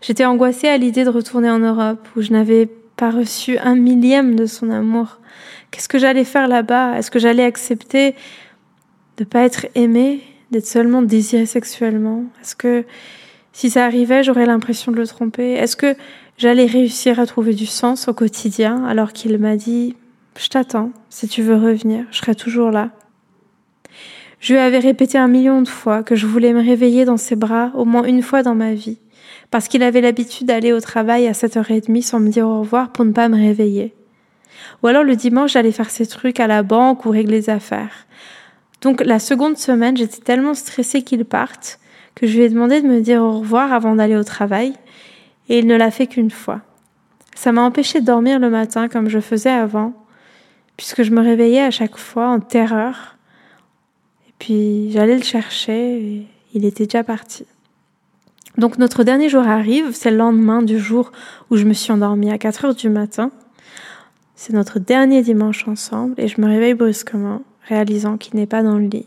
J'étais 0.00 0.24
angoissée 0.24 0.68
à 0.68 0.78
l'idée 0.78 1.04
de 1.04 1.10
retourner 1.10 1.50
en 1.50 1.58
Europe, 1.58 2.08
où 2.16 2.22
je 2.22 2.32
n'avais 2.32 2.68
pas 3.00 3.10
reçu 3.10 3.56
un 3.56 3.76
millième 3.76 4.36
de 4.36 4.44
son 4.44 4.68
amour. 4.68 5.20
Qu'est-ce 5.70 5.88
que 5.88 5.98
j'allais 5.98 6.24
faire 6.24 6.48
là-bas? 6.48 6.98
Est-ce 6.98 7.10
que 7.10 7.18
j'allais 7.18 7.44
accepter 7.44 8.14
de 9.16 9.24
pas 9.24 9.42
être 9.44 9.66
aimée, 9.74 10.20
d'être 10.50 10.66
seulement 10.66 11.00
désirée 11.00 11.46
sexuellement? 11.46 12.24
Est-ce 12.42 12.54
que 12.54 12.84
si 13.54 13.70
ça 13.70 13.86
arrivait, 13.86 14.22
j'aurais 14.22 14.44
l'impression 14.44 14.92
de 14.92 14.98
le 14.98 15.06
tromper? 15.06 15.54
Est-ce 15.54 15.76
que 15.76 15.96
j'allais 16.36 16.66
réussir 16.66 17.18
à 17.18 17.24
trouver 17.24 17.54
du 17.54 17.64
sens 17.64 18.06
au 18.06 18.12
quotidien 18.12 18.84
alors 18.84 19.14
qu'il 19.14 19.38
m'a 19.38 19.56
dit 19.56 19.96
je 20.38 20.48
t'attends, 20.48 20.90
si 21.08 21.26
tu 21.26 21.40
veux 21.40 21.56
revenir, 21.56 22.04
je 22.10 22.18
serai 22.18 22.34
toujours 22.34 22.70
là. 22.70 22.90
Je 24.40 24.52
lui 24.52 24.60
avais 24.60 24.78
répété 24.78 25.16
un 25.16 25.28
million 25.28 25.62
de 25.62 25.68
fois 25.68 26.02
que 26.02 26.16
je 26.16 26.26
voulais 26.26 26.52
me 26.52 26.62
réveiller 26.62 27.06
dans 27.06 27.16
ses 27.16 27.36
bras 27.36 27.72
au 27.74 27.86
moins 27.86 28.04
une 28.04 28.22
fois 28.22 28.42
dans 28.42 28.54
ma 28.54 28.74
vie, 28.74 28.98
parce 29.50 29.68
qu'il 29.68 29.82
avait 29.82 30.00
l'habitude 30.00 30.46
d'aller 30.46 30.72
au 30.72 30.80
travail 30.80 31.26
à 31.26 31.32
7h30 31.32 32.02
sans 32.02 32.20
me 32.20 32.28
dire 32.28 32.46
au 32.46 32.60
revoir 32.60 32.92
pour 32.92 33.04
ne 33.04 33.12
pas 33.12 33.28
me 33.28 33.36
réveiller. 33.36 33.94
Ou 34.82 34.86
alors 34.86 35.04
le 35.04 35.16
dimanche, 35.16 35.52
j'allais 35.52 35.72
faire 35.72 35.90
ses 35.90 36.06
trucs 36.06 36.40
à 36.40 36.46
la 36.46 36.62
banque 36.62 37.04
ou 37.04 37.10
régler 37.10 37.38
les 37.38 37.50
affaires. 37.50 38.06
Donc 38.80 39.02
la 39.04 39.18
seconde 39.18 39.58
semaine, 39.58 39.96
j'étais 39.96 40.22
tellement 40.22 40.54
stressée 40.54 41.02
qu'il 41.02 41.24
parte 41.24 41.78
que 42.14 42.26
je 42.26 42.36
lui 42.36 42.44
ai 42.44 42.48
demandé 42.48 42.80
de 42.80 42.86
me 42.86 43.00
dire 43.00 43.22
au 43.22 43.38
revoir 43.38 43.72
avant 43.72 43.94
d'aller 43.94 44.16
au 44.16 44.24
travail, 44.24 44.74
et 45.48 45.58
il 45.58 45.66
ne 45.66 45.76
l'a 45.76 45.90
fait 45.90 46.06
qu'une 46.06 46.30
fois. 46.30 46.60
Ça 47.34 47.52
m'a 47.52 47.62
empêché 47.62 48.00
de 48.00 48.06
dormir 48.06 48.38
le 48.38 48.50
matin 48.50 48.88
comme 48.88 49.08
je 49.08 49.20
faisais 49.20 49.50
avant, 49.50 49.94
puisque 50.76 51.02
je 51.02 51.12
me 51.12 51.20
réveillais 51.20 51.62
à 51.62 51.70
chaque 51.70 51.96
fois 51.96 52.28
en 52.28 52.40
terreur, 52.40 53.16
puis 54.38 54.90
j'allais 54.92 55.16
le 55.16 55.22
chercher 55.22 55.98
et 55.98 56.26
il 56.54 56.64
était 56.64 56.84
déjà 56.84 57.04
parti. 57.04 57.46
Donc 58.58 58.78
notre 58.78 59.04
dernier 59.04 59.28
jour 59.28 59.46
arrive, 59.46 59.92
c'est 59.92 60.10
le 60.10 60.16
lendemain 60.16 60.62
du 60.62 60.78
jour 60.78 61.12
où 61.50 61.56
je 61.56 61.64
me 61.64 61.72
suis 61.72 61.92
endormie 61.92 62.30
à 62.30 62.38
4 62.38 62.64
heures 62.64 62.74
du 62.74 62.88
matin. 62.88 63.30
C'est 64.34 64.52
notre 64.52 64.78
dernier 64.78 65.22
dimanche 65.22 65.68
ensemble 65.68 66.14
et 66.18 66.28
je 66.28 66.40
me 66.40 66.46
réveille 66.46 66.74
brusquement, 66.74 67.42
réalisant 67.68 68.16
qu'il 68.16 68.36
n'est 68.36 68.46
pas 68.46 68.62
dans 68.62 68.78
le 68.78 68.86
lit. 68.86 69.06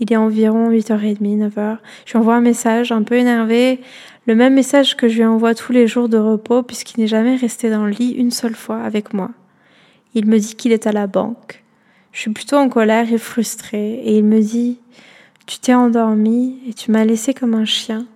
Il 0.00 0.12
est 0.12 0.16
environ 0.16 0.70
8h30, 0.70 1.20
9h. 1.20 1.78
Je 2.04 2.12
lui 2.12 2.18
envoie 2.18 2.34
un 2.34 2.40
message 2.40 2.92
un 2.92 3.02
peu 3.02 3.14
énervé, 3.14 3.80
le 4.26 4.34
même 4.34 4.54
message 4.54 4.96
que 4.96 5.08
je 5.08 5.16
lui 5.16 5.24
envoie 5.24 5.54
tous 5.54 5.72
les 5.72 5.86
jours 5.86 6.08
de 6.08 6.18
repos 6.18 6.62
puisqu'il 6.62 7.00
n'est 7.00 7.06
jamais 7.06 7.36
resté 7.36 7.70
dans 7.70 7.84
le 7.84 7.92
lit 7.92 8.10
une 8.10 8.30
seule 8.30 8.54
fois 8.54 8.80
avec 8.80 9.12
moi. 9.12 9.30
Il 10.14 10.26
me 10.26 10.38
dit 10.38 10.54
qu'il 10.54 10.72
est 10.72 10.86
à 10.86 10.92
la 10.92 11.06
banque. 11.06 11.62
Je 12.12 12.20
suis 12.20 12.30
plutôt 12.30 12.56
en 12.56 12.68
colère 12.68 13.12
et 13.12 13.18
frustrée 13.18 13.94
et 14.04 14.16
il 14.18 14.24
me 14.24 14.40
dit 14.40 14.78
Tu 15.46 15.58
t'es 15.58 15.74
endormi 15.74 16.58
et 16.66 16.72
tu 16.72 16.90
m'as 16.90 17.04
laissé 17.04 17.34
comme 17.34 17.54
un 17.54 17.66
chien. 17.66 18.06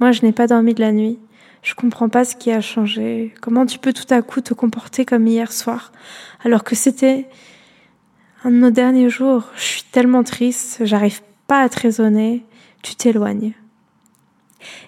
Moi, 0.00 0.12
je 0.12 0.22
n'ai 0.22 0.32
pas 0.32 0.48
dormi 0.48 0.74
de 0.74 0.80
la 0.80 0.92
nuit. 0.92 1.18
Je 1.62 1.74
comprends 1.74 2.08
pas 2.08 2.24
ce 2.24 2.34
qui 2.34 2.50
a 2.50 2.60
changé. 2.60 3.32
Comment 3.40 3.66
tu 3.66 3.78
peux 3.78 3.92
tout 3.92 4.12
à 4.12 4.20
coup 4.20 4.40
te 4.40 4.52
comporter 4.52 5.04
comme 5.04 5.28
hier 5.28 5.52
soir 5.52 5.92
alors 6.44 6.64
que 6.64 6.74
c'était 6.74 7.28
un 8.42 8.50
de 8.50 8.56
nos 8.56 8.70
derniers 8.70 9.10
jours? 9.10 9.44
Je 9.54 9.62
suis 9.62 9.84
tellement 9.84 10.24
triste, 10.24 10.84
j'arrive 10.84 11.20
pas 11.46 11.60
à 11.60 11.68
te 11.68 11.78
raisonner. 11.78 12.44
Tu 12.82 12.96
t'éloignes. 12.96 13.52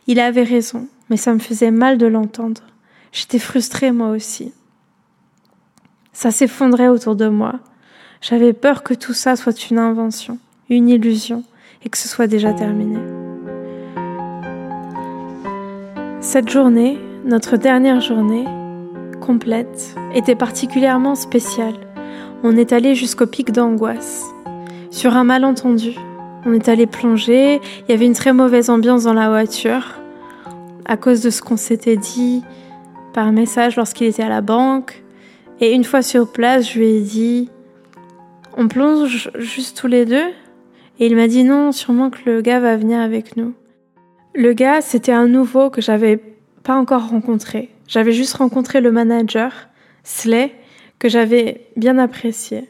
Il 0.08 0.18
avait 0.18 0.42
raison, 0.42 0.88
mais 1.10 1.16
ça 1.16 1.32
me 1.32 1.38
faisait 1.38 1.70
mal 1.70 1.96
de 1.96 2.06
l'entendre. 2.06 2.62
J'étais 3.12 3.38
frustrée 3.38 3.92
moi 3.92 4.08
aussi. 4.08 4.52
Ça 6.12 6.32
s'effondrait 6.32 6.88
autour 6.88 7.14
de 7.14 7.28
moi. 7.28 7.60
J'avais 8.20 8.52
peur 8.52 8.82
que 8.82 8.94
tout 8.94 9.14
ça 9.14 9.36
soit 9.36 9.70
une 9.70 9.78
invention, 9.78 10.38
une 10.68 10.88
illusion, 10.88 11.44
et 11.84 11.88
que 11.88 11.98
ce 11.98 12.08
soit 12.08 12.26
déjà 12.26 12.52
terminé. 12.52 12.98
Cette 16.20 16.48
journée, 16.48 16.98
notre 17.24 17.56
dernière 17.56 18.00
journée, 18.00 18.44
complète, 19.20 19.94
était 20.14 20.34
particulièrement 20.34 21.14
spéciale. 21.14 21.74
On 22.42 22.56
est 22.56 22.72
allé 22.72 22.94
jusqu'au 22.94 23.26
pic 23.26 23.52
d'angoisse. 23.52 24.24
Sur 24.90 25.16
un 25.16 25.24
malentendu, 25.24 25.94
on 26.46 26.52
est 26.52 26.68
allé 26.68 26.86
plonger, 26.86 27.60
il 27.86 27.90
y 27.90 27.94
avait 27.94 28.06
une 28.06 28.14
très 28.14 28.32
mauvaise 28.32 28.70
ambiance 28.70 29.04
dans 29.04 29.14
la 29.14 29.28
voiture, 29.28 30.00
à 30.84 30.96
cause 30.96 31.22
de 31.22 31.30
ce 31.30 31.42
qu'on 31.42 31.56
s'était 31.56 31.96
dit 31.96 32.42
par 33.12 33.32
message 33.32 33.76
lorsqu'il 33.76 34.06
était 34.06 34.22
à 34.22 34.28
la 34.28 34.40
banque. 34.40 35.02
Et 35.60 35.72
une 35.72 35.84
fois 35.84 36.02
sur 36.02 36.30
place, 36.30 36.70
je 36.70 36.78
lui 36.78 36.88
ai 36.88 37.00
dit, 37.00 37.50
on 38.56 38.68
plonge 38.68 39.30
juste 39.36 39.78
tous 39.78 39.86
les 39.86 40.04
deux? 40.04 40.26
Et 40.98 41.06
il 41.06 41.16
m'a 41.16 41.26
dit 41.26 41.44
non, 41.44 41.72
sûrement 41.72 42.10
que 42.10 42.18
le 42.26 42.40
gars 42.40 42.60
va 42.60 42.76
venir 42.76 43.00
avec 43.00 43.36
nous. 43.36 43.54
Le 44.34 44.52
gars, 44.52 44.80
c'était 44.80 45.12
un 45.12 45.26
nouveau 45.26 45.70
que 45.70 45.80
j'avais 45.80 46.20
pas 46.62 46.76
encore 46.76 47.08
rencontré. 47.08 47.70
J'avais 47.86 48.12
juste 48.12 48.34
rencontré 48.34 48.80
le 48.80 48.90
manager, 48.90 49.52
Slay, 50.02 50.54
que 50.98 51.08
j'avais 51.08 51.66
bien 51.76 51.98
apprécié. 51.98 52.68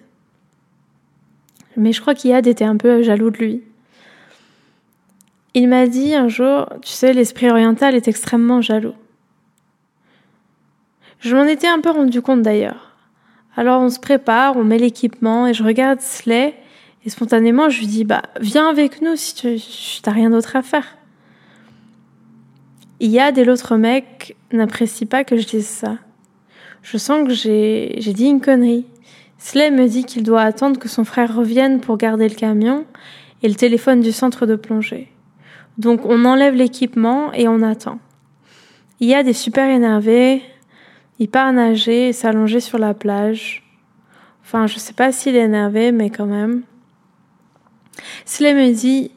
Mais 1.76 1.93
je 1.93 2.00
crois 2.00 2.14
qu'Iyad 2.14 2.47
était 2.47 2.64
un 2.64 2.76
peu 2.76 3.02
jaloux 3.02 3.31
de 3.31 3.38
lui. 3.38 3.62
Il 5.54 5.69
m'a 5.69 5.87
dit 5.87 6.14
un 6.14 6.28
jour, 6.28 6.69
tu 6.83 6.90
sais, 6.90 7.12
l'esprit 7.12 7.50
oriental 7.50 7.95
est 7.95 8.09
extrêmement 8.09 8.61
jaloux. 8.61 8.95
Je 11.21 11.37
m'en 11.37 11.45
étais 11.45 11.69
un 11.69 11.81
peu 11.81 11.90
rendu 11.90 12.21
compte 12.21 12.43
d'ailleurs. 12.43 12.97
Alors 13.57 13.81
on 13.81 13.88
se 13.88 14.00
prépare, 14.00 14.57
on 14.57 14.64
met 14.64 14.78
l'équipement 14.78 15.47
et 15.47 15.54
je 15.54 15.62
regarde 15.62 16.00
Slay 16.00 16.54
et 17.04 17.11
spontanément 17.11 17.68
je 17.68 17.80
lui 17.80 17.87
dis 17.87 18.04
bah 18.04 18.23
viens 18.40 18.68
avec 18.68 19.02
nous 19.02 19.16
si 19.16 19.34
tu 19.34 19.58
n'as 20.06 20.12
rien 20.12 20.30
d'autre 20.30 20.56
à 20.56 20.62
faire. 20.62 20.96
Yad 23.00 23.37
et 23.37 23.44
l'autre 23.44 23.76
mec 23.76 24.37
n'apprécient 24.52 25.06
pas 25.06 25.25
que 25.25 25.37
je 25.37 25.46
dise 25.46 25.66
ça. 25.66 25.99
Je 26.82 26.96
sens 26.96 27.26
que 27.26 27.34
j'ai, 27.34 27.99
dit 27.99 28.26
une 28.26 28.40
connerie. 28.40 28.87
Slay 29.38 29.70
me 29.70 29.88
dit 29.88 30.04
qu'il 30.04 30.23
doit 30.23 30.42
attendre 30.42 30.78
que 30.78 30.88
son 30.88 31.04
frère 31.04 31.34
revienne 31.34 31.80
pour 31.80 31.96
garder 31.96 32.28
le 32.28 32.34
camion 32.34 32.87
et 33.42 33.49
le 33.49 33.54
téléphone 33.54 34.00
du 34.00 34.12
centre 34.12 34.46
de 34.46 34.54
plongée. 34.54 35.08
Donc 35.76 36.06
on 36.06 36.25
enlève 36.25 36.54
l'équipement 36.54 37.32
et 37.32 37.49
on 37.49 37.62
attend. 37.62 37.99
Yad 39.00 39.26
est 39.26 39.32
super 39.32 39.69
énervé. 39.69 40.43
Il 41.19 41.28
part 41.28 41.52
nager 41.52 42.08
et 42.08 42.12
s'allonger 42.12 42.60
sur 42.60 42.78
la 42.78 42.95
plage. 42.95 43.62
Enfin, 44.43 44.67
je 44.67 44.78
sais 44.78 44.93
pas 44.93 45.10
s'il 45.10 45.36
est 45.36 45.45
énervé, 45.45 45.90
mais 45.90 46.10
quand 46.10 46.26
même. 46.26 46.62
Slay 48.25 48.54
me 48.54 48.73
dit 48.73 49.11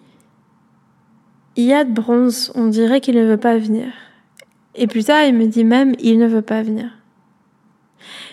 Yad 1.56 1.92
bronze, 1.92 2.52
on 2.56 2.68
dirait 2.68 3.02
qu'il 3.02 3.16
ne 3.16 3.26
veut 3.26 3.38
pas 3.38 3.58
venir. 3.58 3.88
Et 4.76 4.86
plus 4.86 5.06
tard, 5.06 5.24
il 5.26 5.34
me 5.34 5.48
dit 5.48 5.64
même, 5.64 5.94
il 6.00 6.20
ne 6.20 6.28
veut 6.28 6.44
pas 6.44 6.62
venir. 6.62 6.92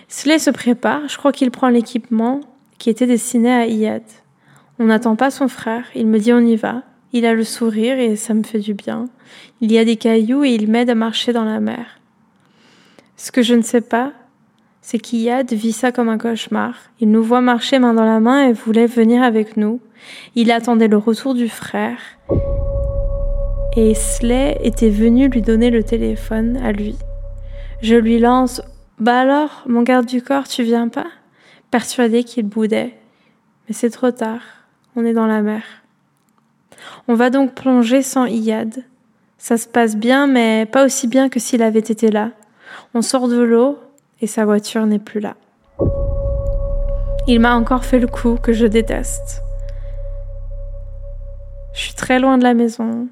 Slay 0.09 0.39
se 0.39 0.51
prépare, 0.51 1.09
je 1.09 1.17
crois 1.17 1.33
qu'il 1.33 1.51
prend 1.51 1.69
l'équipement 1.69 2.41
qui 2.79 2.91
était 2.91 3.07
destiné 3.07 3.51
à 3.51 3.67
Iyad. 3.67 4.03
On 4.79 4.85
n'attend 4.85 5.17
pas 5.17 5.31
son 5.31 5.49
frère, 5.49 5.87
il 5.95 6.07
me 6.07 6.19
dit 6.19 6.33
on 6.33 6.41
y 6.41 6.57
va. 6.57 6.83
Il 7.13 7.27
a 7.27 7.33
le 7.33 7.45
sourire 7.45 7.99
et 7.99 8.17
ça 8.17 8.35
me 8.35 8.43
fait 8.43 8.59
du 8.59 8.75
bien. 8.75 9.09
Il 9.61 9.71
y 9.71 9.79
a 9.79 9.85
des 9.85 9.97
cailloux 9.97 10.45
et 10.45 10.51
il 10.51 10.69
m'aide 10.69 10.91
à 10.91 10.95
marcher 10.95 11.33
dans 11.33 11.45
la 11.45 11.61
mer. 11.61 12.01
Ce 13.17 13.31
que 13.31 13.41
je 13.41 13.55
ne 13.55 13.63
sais 13.63 13.81
pas, 13.81 14.13
c'est 14.87 14.99
qu'Iyad 14.99 15.51
vit 15.51 15.73
ça 15.73 15.93
comme 15.93 16.11
un 16.11 16.19
cauchemar. 16.19 16.75
Il 17.01 17.11
nous 17.11 17.23
voit 17.23 17.41
marcher 17.41 17.79
main 17.79 17.95
dans 17.95 18.05
la 18.05 18.21
main 18.21 18.49
et 18.49 18.53
voulait 18.53 18.87
venir 18.87 19.23
avec 19.23 19.57
nous. 19.57 19.81
Il 20.35 20.53
attendait 20.53 20.89
le 20.89 20.99
retour 20.99 21.33
du 21.33 21.49
frère 21.49 21.97
et 23.79 23.95
Slay 23.95 24.59
était 24.63 24.91
venu 24.91 25.29
lui 25.29 25.41
donner 25.41 25.71
le 25.71 25.83
téléphone 25.83 26.59
à 26.59 26.71
lui. 26.71 26.97
Je 27.81 27.97
lui 27.97 28.19
lance 28.19 28.61
Bah 28.99 29.21
alors, 29.21 29.65
mon 29.67 29.81
garde 29.81 30.05
du 30.05 30.21
corps, 30.21 30.47
tu 30.47 30.63
viens 30.63 30.89
pas? 30.89 31.07
Persuadé 31.71 32.23
qu'il 32.23 32.45
boudait. 32.45 32.95
Mais 33.67 33.75
c'est 33.75 33.89
trop 33.89 34.11
tard, 34.11 34.43
on 34.97 35.07
est 35.07 35.15
dans 35.15 35.27
la 35.27 35.41
mer. 35.41 35.63
On 37.09 37.15
va 37.15 37.31
donc 37.31 37.55
plonger 37.55 38.03
sans 38.03 38.27
Iyad. 38.27 38.85
Ça 39.39 39.57
se 39.57 39.67
passe 39.67 39.97
bien, 39.97 40.27
mais 40.27 40.67
pas 40.67 40.85
aussi 40.85 41.07
bien 41.07 41.31
que 41.31 41.41
s'il 41.41 41.63
avait 41.63 41.79
été 41.79 42.11
là. 42.11 42.33
On 42.93 43.01
sort 43.01 43.29
de 43.29 43.41
l'eau 43.41 43.79
et 44.21 44.27
sa 44.27 44.45
voiture 44.45 44.87
n'est 44.87 44.99
plus 44.99 45.21
là. 45.21 45.37
Il 47.27 47.41
m'a 47.41 47.55
encore 47.55 47.85
fait 47.85 47.99
le 47.99 48.07
coup 48.07 48.37
que 48.37 48.53
je 48.53 48.67
déteste. 48.67 49.43
Je 51.75 51.81
suis 51.81 51.95
très 51.95 52.19
loin 52.19 52.39
de 52.39 52.45
la 52.45 52.55
maison, 52.55 53.09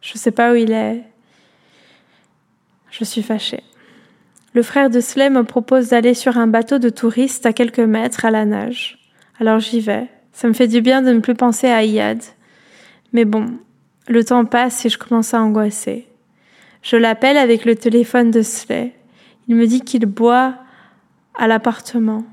je 0.00 0.18
sais 0.18 0.30
pas 0.30 0.52
où 0.52 0.54
il 0.54 0.70
est. 0.72 1.02
Je 2.90 3.04
suis 3.04 3.22
fâchée. 3.22 3.62
Le 4.52 4.62
frère 4.62 4.88
de 4.88 5.00
Slay 5.00 5.30
me 5.30 5.42
propose 5.42 5.88
d'aller 5.88 6.14
sur 6.14 6.38
un 6.38 6.46
bateau 6.46 6.78
de 6.78 6.90
touristes 6.90 7.44
à 7.44 7.52
quelques 7.52 7.80
mètres 7.80 8.24
à 8.24 8.30
la 8.30 8.44
nage. 8.44 8.98
Alors 9.40 9.58
j'y 9.58 9.80
vais. 9.80 10.06
Ça 10.32 10.46
me 10.46 10.52
fait 10.52 10.68
du 10.68 10.80
bien 10.80 11.02
de 11.02 11.12
ne 11.12 11.20
plus 11.20 11.34
penser 11.34 11.66
à 11.66 11.82
Iyad. 11.82 12.22
Mais 13.12 13.24
bon, 13.24 13.58
le 14.06 14.24
temps 14.24 14.44
passe 14.44 14.84
et 14.84 14.90
je 14.90 14.98
commence 14.98 15.34
à 15.34 15.40
angoisser. 15.40 16.06
Je 16.82 16.96
l'appelle 16.96 17.36
avec 17.36 17.64
le 17.64 17.74
téléphone 17.74 18.30
de 18.30 18.42
Slay. 18.42 18.92
Il 19.48 19.56
me 19.56 19.66
dit 19.66 19.80
qu'il 19.80 20.06
boit 20.06 20.54
à 21.34 21.46
l'appartement 21.46 22.24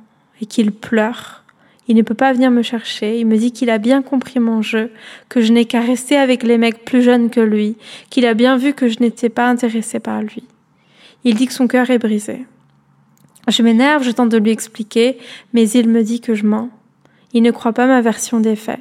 et 0.42 0.46
qu'il 0.46 0.72
pleure. 0.72 1.44
Il 1.88 1.96
ne 1.96 2.02
peut 2.04 2.14
pas 2.14 2.34
venir 2.34 2.52
me 2.52 2.62
chercher. 2.62 3.20
Il 3.20 3.28
me 3.28 3.38
dit 3.38 3.52
qu'il 3.52 3.70
a 3.70 3.78
bien 3.78 4.02
compris 4.02 4.40
mon 4.40 4.62
jeu, 4.62 4.92
que 5.30 5.42
je 5.42 5.52
n'ai 5.52 5.66
qu'à 5.66 5.82
rester 5.82 6.16
avec 6.16 6.44
les 6.44 6.58
mecs 6.58 6.86
plus 6.86 7.02
jeunes 7.02 7.30
que 7.30 7.42
lui, 7.42 7.76
qu'il 8.10 8.26
a 8.26 8.34
bien 8.34 8.58
vu 8.58 8.74
que 8.74 8.88
je 8.88 9.00
n'étais 9.00 9.30
pas 9.30 9.50
intéressée 9.50 10.00
par 10.00 10.22
lui. 10.22 10.44
Il 11.24 11.36
dit 11.36 11.48
que 11.48 11.54
son 11.54 11.68
cœur 11.68 11.90
est 11.90 12.00
brisé. 12.00 12.46
Je 13.48 13.64
m'énerve, 13.64 14.04
je 14.04 14.12
tente 14.12 14.30
de 14.30 14.38
lui 14.38 14.52
expliquer, 14.52 15.18
mais 15.54 15.70
il 15.70 15.90
me 15.90 16.04
dit 16.04 16.22
que 16.22 16.36
je 16.36 16.46
mens. 16.46 16.70
Il 17.34 17.44
ne 17.44 17.52
croit 17.52 17.74
pas 17.74 17.88
ma 17.88 18.02
version 18.02 18.40
des 18.40 18.56
faits. 18.56 18.80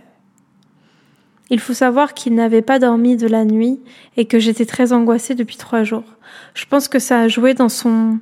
Il 1.51 1.59
faut 1.59 1.75
savoir 1.75 2.15
qu'il 2.15 2.35
n'avait 2.35 2.63
pas 2.63 2.79
dormi 2.79 3.17
de 3.17 3.27
la 3.27 3.45
nuit 3.45 3.81
et 4.17 4.25
que 4.27 4.39
j'étais 4.39 4.67
très 4.67 4.93
angoissée 4.93 5.35
depuis 5.35 5.57
trois 5.57 5.83
jours. 5.83 6.17
Je 6.55 6.65
pense 6.65 6.87
que 6.87 7.01
ça 7.01 7.21
a 7.21 7.29
joué 7.29 7.55
dans 7.55 7.69
son, 7.69 8.21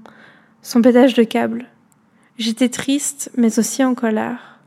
son 0.62 0.81
pétage 0.81 1.14
de 1.14 1.25
câble. 1.25 1.67
J'étais 2.38 2.71
triste, 2.71 3.31
mais 3.37 3.59
aussi 3.59 3.85
en 3.85 3.95
colère. 3.95 4.61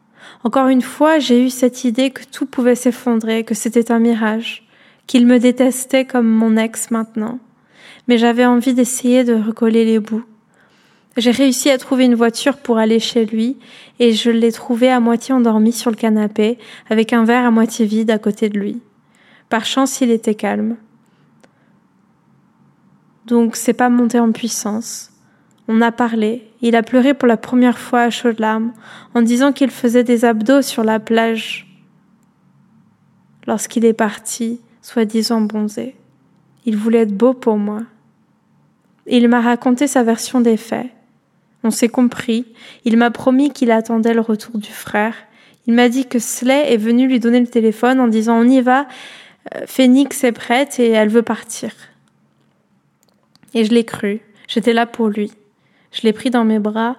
Encore 0.43 0.67
une 0.67 0.81
fois, 0.81 1.19
j'ai 1.19 1.43
eu 1.43 1.49
cette 1.49 1.83
idée 1.83 2.11
que 2.11 2.23
tout 2.23 2.45
pouvait 2.45 2.75
s'effondrer, 2.75 3.43
que 3.43 3.55
c'était 3.55 3.91
un 3.91 3.99
mirage, 3.99 4.67
qu'il 5.07 5.25
me 5.25 5.39
détestait 5.39 6.05
comme 6.05 6.27
mon 6.27 6.57
ex 6.57 6.91
maintenant. 6.91 7.39
Mais 8.07 8.17
j'avais 8.17 8.45
envie 8.45 8.73
d'essayer 8.73 9.23
de 9.23 9.33
recoller 9.33 9.85
les 9.85 9.99
bouts. 9.99 10.23
J'ai 11.17 11.31
réussi 11.31 11.69
à 11.69 11.77
trouver 11.77 12.05
une 12.05 12.15
voiture 12.15 12.57
pour 12.57 12.77
aller 12.77 12.99
chez 12.99 13.25
lui 13.25 13.57
et 13.99 14.13
je 14.13 14.31
l'ai 14.31 14.51
trouvé 14.51 14.89
à 14.89 15.01
moitié 15.01 15.33
endormi 15.33 15.73
sur 15.73 15.91
le 15.91 15.97
canapé 15.97 16.57
avec 16.89 17.11
un 17.11 17.25
verre 17.25 17.45
à 17.45 17.51
moitié 17.51 17.85
vide 17.85 18.11
à 18.11 18.17
côté 18.17 18.47
de 18.47 18.57
lui. 18.57 18.81
Par 19.49 19.65
chance, 19.65 19.99
il 19.99 20.09
était 20.09 20.35
calme. 20.35 20.77
Donc 23.25 23.57
c'est 23.57 23.73
pas 23.73 23.89
monté 23.89 24.19
en 24.19 24.31
puissance. 24.31 25.11
On 25.67 25.81
a 25.81 25.91
parlé. 25.91 26.49
Il 26.61 26.75
a 26.75 26.83
pleuré 26.83 27.13
pour 27.13 27.27
la 27.27 27.37
première 27.37 27.77
fois 27.77 28.03
à 28.03 28.09
chaudes 28.09 28.39
larmes, 28.39 28.73
en 29.13 29.21
disant 29.21 29.51
qu'il 29.51 29.71
faisait 29.71 30.03
des 30.03 30.25
abdos 30.25 30.61
sur 30.61 30.83
la 30.83 30.99
plage 30.99 31.67
lorsqu'il 33.47 33.85
est 33.85 33.93
parti, 33.93 34.61
soi-disant 34.81 35.41
bronzé. 35.41 35.95
Il 36.65 36.77
voulait 36.77 36.99
être 36.99 37.15
beau 37.15 37.33
pour 37.33 37.57
moi. 37.57 37.81
Il 39.07 39.27
m'a 39.27 39.41
raconté 39.41 39.87
sa 39.87 40.03
version 40.03 40.41
des 40.41 40.57
faits. 40.57 40.89
On 41.63 41.71
s'est 41.71 41.89
compris. 41.89 42.45
Il 42.85 42.97
m'a 42.97 43.11
promis 43.11 43.51
qu'il 43.51 43.71
attendait 43.71 44.13
le 44.13 44.21
retour 44.21 44.57
du 44.57 44.71
frère. 44.71 45.15
Il 45.67 45.73
m'a 45.73 45.89
dit 45.89 46.05
que 46.05 46.19
Slay 46.19 46.73
est 46.73 46.77
venu 46.77 47.07
lui 47.07 47.19
donner 47.19 47.39
le 47.39 47.47
téléphone 47.47 47.99
en 47.99 48.07
disant 48.07 48.39
on 48.39 48.49
y 48.49 48.61
va, 48.61 48.87
euh, 49.55 49.65
Phoenix 49.67 50.23
est 50.23 50.31
prête 50.31 50.79
et 50.79 50.89
elle 50.89 51.09
veut 51.09 51.21
partir. 51.21 51.71
Et 53.53 53.65
je 53.65 53.73
l'ai 53.73 53.83
cru, 53.83 54.21
j'étais 54.47 54.73
là 54.73 54.85
pour 54.85 55.09
lui. 55.09 55.31
Je 55.91 56.01
l'ai 56.03 56.13
pris 56.13 56.29
dans 56.29 56.45
mes 56.45 56.59
bras 56.59 56.95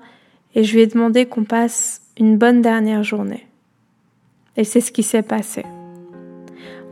et 0.55 0.65
je 0.65 0.75
lui 0.75 0.83
ai 0.83 0.87
demandé 0.87 1.27
qu'on 1.27 1.45
passe 1.45 2.03
une 2.19 2.37
bonne 2.37 2.63
dernière 2.63 3.03
journée. 3.03 3.47
Et 4.57 4.65
c'est 4.65 4.83
ce 4.83 4.93
qui 4.93 5.03
s'est 5.03 5.23
passé. 5.23 5.65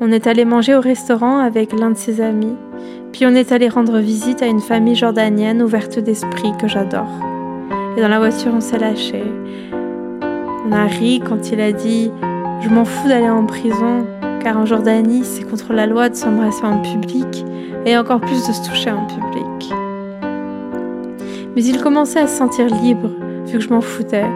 On 0.00 0.10
est 0.12 0.26
allé 0.26 0.46
manger 0.46 0.74
au 0.74 0.80
restaurant 0.80 1.38
avec 1.38 1.72
l'un 1.72 1.90
de 1.90 1.98
ses 1.98 2.22
amis, 2.22 2.56
puis 3.12 3.26
on 3.26 3.34
est 3.34 3.52
allé 3.52 3.68
rendre 3.68 3.98
visite 3.98 4.40
à 4.40 4.46
une 4.46 4.60
famille 4.60 4.96
jordanienne 4.96 5.62
ouverte 5.62 5.98
d'esprit 5.98 6.52
que 6.58 6.68
j'adore. 6.68 7.39
Et 7.96 8.00
dans 8.00 8.08
la 8.08 8.18
voiture, 8.18 8.52
on 8.54 8.60
s'est 8.60 8.78
lâché. 8.78 9.22
On 10.66 10.72
a 10.72 10.84
ri 10.86 11.20
quand 11.26 11.50
il 11.50 11.60
a 11.60 11.72
dit 11.72 12.10
Je 12.60 12.68
m'en 12.68 12.84
fous 12.84 13.08
d'aller 13.08 13.28
en 13.28 13.46
prison, 13.46 14.06
car 14.40 14.56
en 14.56 14.66
Jordanie, 14.66 15.24
c'est 15.24 15.42
contre 15.42 15.72
la 15.72 15.86
loi 15.86 16.08
de 16.08 16.14
s'embrasser 16.14 16.64
en 16.64 16.80
public 16.80 17.44
et 17.84 17.96
encore 17.96 18.20
plus 18.20 18.46
de 18.46 18.52
se 18.52 18.68
toucher 18.68 18.90
en 18.90 19.06
public. 19.06 19.72
Mais 21.56 21.64
il 21.64 21.82
commençait 21.82 22.20
à 22.20 22.26
se 22.26 22.36
sentir 22.36 22.66
libre, 22.66 23.10
vu 23.46 23.58
que 23.58 23.64
je 23.64 23.70
m'en 23.70 23.80
foutais. 23.80 24.26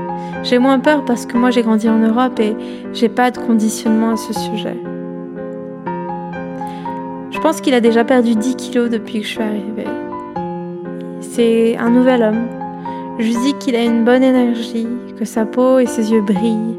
J'ai 0.43 0.59
moins 0.59 0.81
peur 0.81 1.05
parce 1.05 1.27
que 1.27 1.37
moi 1.37 1.51
j'ai 1.51 1.63
grandi 1.63 1.89
en 1.89 1.99
Europe 1.99 2.39
et 2.41 2.57
j'ai 2.93 3.09
pas 3.09 3.31
de 3.31 3.39
conditionnement 3.39 4.13
à 4.13 4.17
ce 4.17 4.33
sujet. 4.33 4.77
Je 7.31 7.39
pense 7.39 7.61
qu'il 7.61 7.75
a 7.75 7.81
déjà 7.81 8.05
perdu 8.05 8.35
10 8.35 8.57
kilos 8.57 8.91
depuis 8.91 9.21
que 9.21 9.27
je 9.27 9.33
suis 9.33 9.43
arrivée. 9.43 9.87
C'est 11.21 11.77
un 11.77 11.91
nouvel 11.91 12.23
homme. 12.23 12.64
Je 13.17 13.29
dis 13.29 13.55
qu'il 13.61 13.77
a 13.77 13.85
une 13.85 14.05
bonne 14.05 14.25
énergie, 14.25 14.89
que 15.17 15.25
sa 15.25 15.47
peau 15.47 15.79
et 15.79 15.87
ses 15.87 16.11
yeux 16.11 16.21
brillent. 16.21 16.77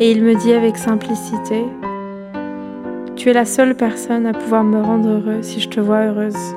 Et 0.00 0.10
il 0.10 0.24
me 0.24 0.34
dit 0.34 0.52
avec 0.52 0.76
simplicité 0.76 1.64
Tu 3.14 3.30
es 3.30 3.32
la 3.32 3.44
seule 3.44 3.76
personne 3.76 4.26
à 4.26 4.32
pouvoir 4.32 4.64
me 4.64 4.82
rendre 4.82 5.08
heureux 5.08 5.42
si 5.42 5.60
je 5.60 5.68
te 5.68 5.78
vois 5.78 6.06
heureuse. 6.06 6.56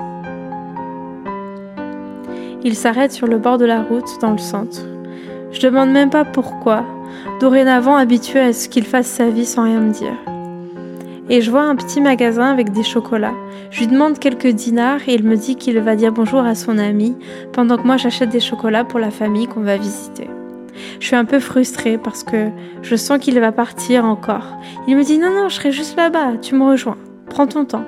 Il 2.64 2.74
s'arrête 2.74 3.12
sur 3.12 3.28
le 3.28 3.38
bord 3.38 3.60
de 3.60 3.66
la 3.66 3.84
route 3.84 4.10
dans 4.22 4.32
le 4.32 4.40
centre. 4.40 4.82
Je 5.52 5.62
demande 5.62 5.92
même 5.92 6.10
pas 6.10 6.26
pourquoi, 6.26 6.84
dorénavant 7.40 7.96
habitué 7.96 8.40
à 8.40 8.54
ce 8.54 8.68
qu'il 8.68 8.86
fasse 8.86 9.06
sa 9.06 9.30
vie 9.30 9.46
sans 9.46 9.66
rien 9.66 9.82
me 9.82 9.94
dire. 9.94 10.18
Et 11.30 11.42
je 11.42 11.50
vois 11.50 11.64
un 11.64 11.76
petit 11.76 12.02
magasin 12.02 12.52
avec 12.52 12.72
des 12.72 12.84
chocolats. 12.84 13.34
Je 13.72 13.80
lui 13.80 13.88
demande 13.88 14.20
quelques 14.20 14.48
dinars 14.48 15.00
et 15.08 15.16
il 15.16 15.24
me 15.24 15.36
dit 15.36 15.56
qu'il 15.56 15.80
va 15.80 15.96
dire 15.96 16.12
bonjour 16.12 16.42
à 16.42 16.54
son 16.54 16.78
ami 16.78 17.16
pendant 17.52 17.78
que 17.78 17.84
moi 17.84 17.98
j'achète 17.98 18.30
des 18.30 18.40
chocolats 18.40 18.84
pour 18.84 19.00
la 19.00 19.10
famille 19.10 19.48
qu'on 19.48 19.62
va 19.62 19.78
visiter. 19.78 20.30
Je 21.00 21.08
suis 21.08 21.16
un 21.16 21.26
peu 21.26 21.40
frustrée 21.40 21.98
parce 21.98 22.24
que 22.24 22.50
je 22.84 22.96
sens 22.96 23.18
qu'il 23.20 23.40
va 23.40 23.52
partir 23.52 24.06
encore. 24.06 24.58
Il 24.88 24.96
me 24.96 25.04
dit 25.04 25.18
non 25.18 25.32
non, 25.32 25.50
je 25.50 25.56
serai 25.56 25.72
juste 25.72 25.98
là-bas, 25.98 26.38
tu 26.42 26.54
me 26.54 26.64
rejoins. 26.64 26.98
Prends 27.30 27.48
ton 27.48 27.66
temps. 27.66 27.86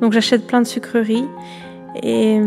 Donc 0.00 0.12
j'achète 0.12 0.46
plein 0.46 0.60
de 0.60 0.66
sucreries 0.66 1.26
et 2.02 2.40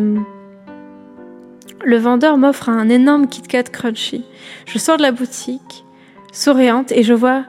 le 1.84 1.98
vendeur 1.98 2.38
m'offre 2.38 2.70
un 2.70 2.90
énorme 2.90 3.28
Kit 3.28 3.44
Kat 3.44 3.64
crunchy. 3.64 4.26
Je 4.66 4.80
sors 4.80 4.98
de 4.98 5.04
la 5.04 5.12
boutique, 5.12 5.86
souriante, 6.32 6.92
et 6.92 7.04
je 7.04 7.14
vois, 7.14 7.44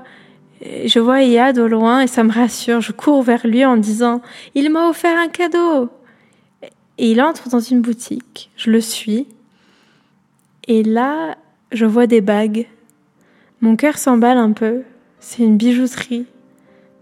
je 0.63 0.99
vois 0.99 1.23
Yad 1.23 1.59
au 1.59 1.69
loin 1.69 2.01
et 2.01 2.07
ça 2.07 2.25
me 2.25 2.33
rassure. 2.33 2.81
Je 2.81 2.93
cours 2.93 3.23
vers 3.23 3.47
lui 3.47 3.65
en 3.65 3.77
disant 3.77 4.23
Il 4.55 4.71
m'a 4.71 4.89
offert 4.89 5.19
un 5.19 5.29
cadeau. 5.29 5.91
Et 6.99 7.11
il 7.11 7.21
entre 7.21 7.49
dans 7.49 7.61
une 7.61 7.83
boutique. 7.83 8.51
Je 8.57 8.71
le 8.71 8.81
suis. 8.81 9.27
Et 10.67 10.83
là, 10.83 11.37
je 11.73 11.85
vois 11.85 12.07
des 12.07 12.21
bagues. 12.21 12.67
Mon 13.61 13.77
cœur 13.77 13.99
s'emballe 13.99 14.39
un 14.39 14.53
peu. 14.53 14.83
C'est 15.21 15.43
une 15.43 15.57
bijouterie. 15.57 16.27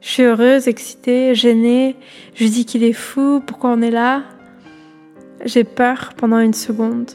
Je 0.01 0.09
suis 0.09 0.23
heureuse, 0.23 0.69
excitée, 0.69 1.35
gênée. 1.35 1.97
Je 2.35 2.47
dis 2.47 2.64
qu'il 2.67 2.85
est 2.85 2.93
fou, 2.93 3.40
pourquoi 3.47 3.71
on 3.71 3.81
est 3.81 3.90
là? 3.90 4.23
J'ai 5.45 5.64
peur 5.64 6.12
pendant 6.17 6.38
une 6.40 6.55
seconde 6.55 7.12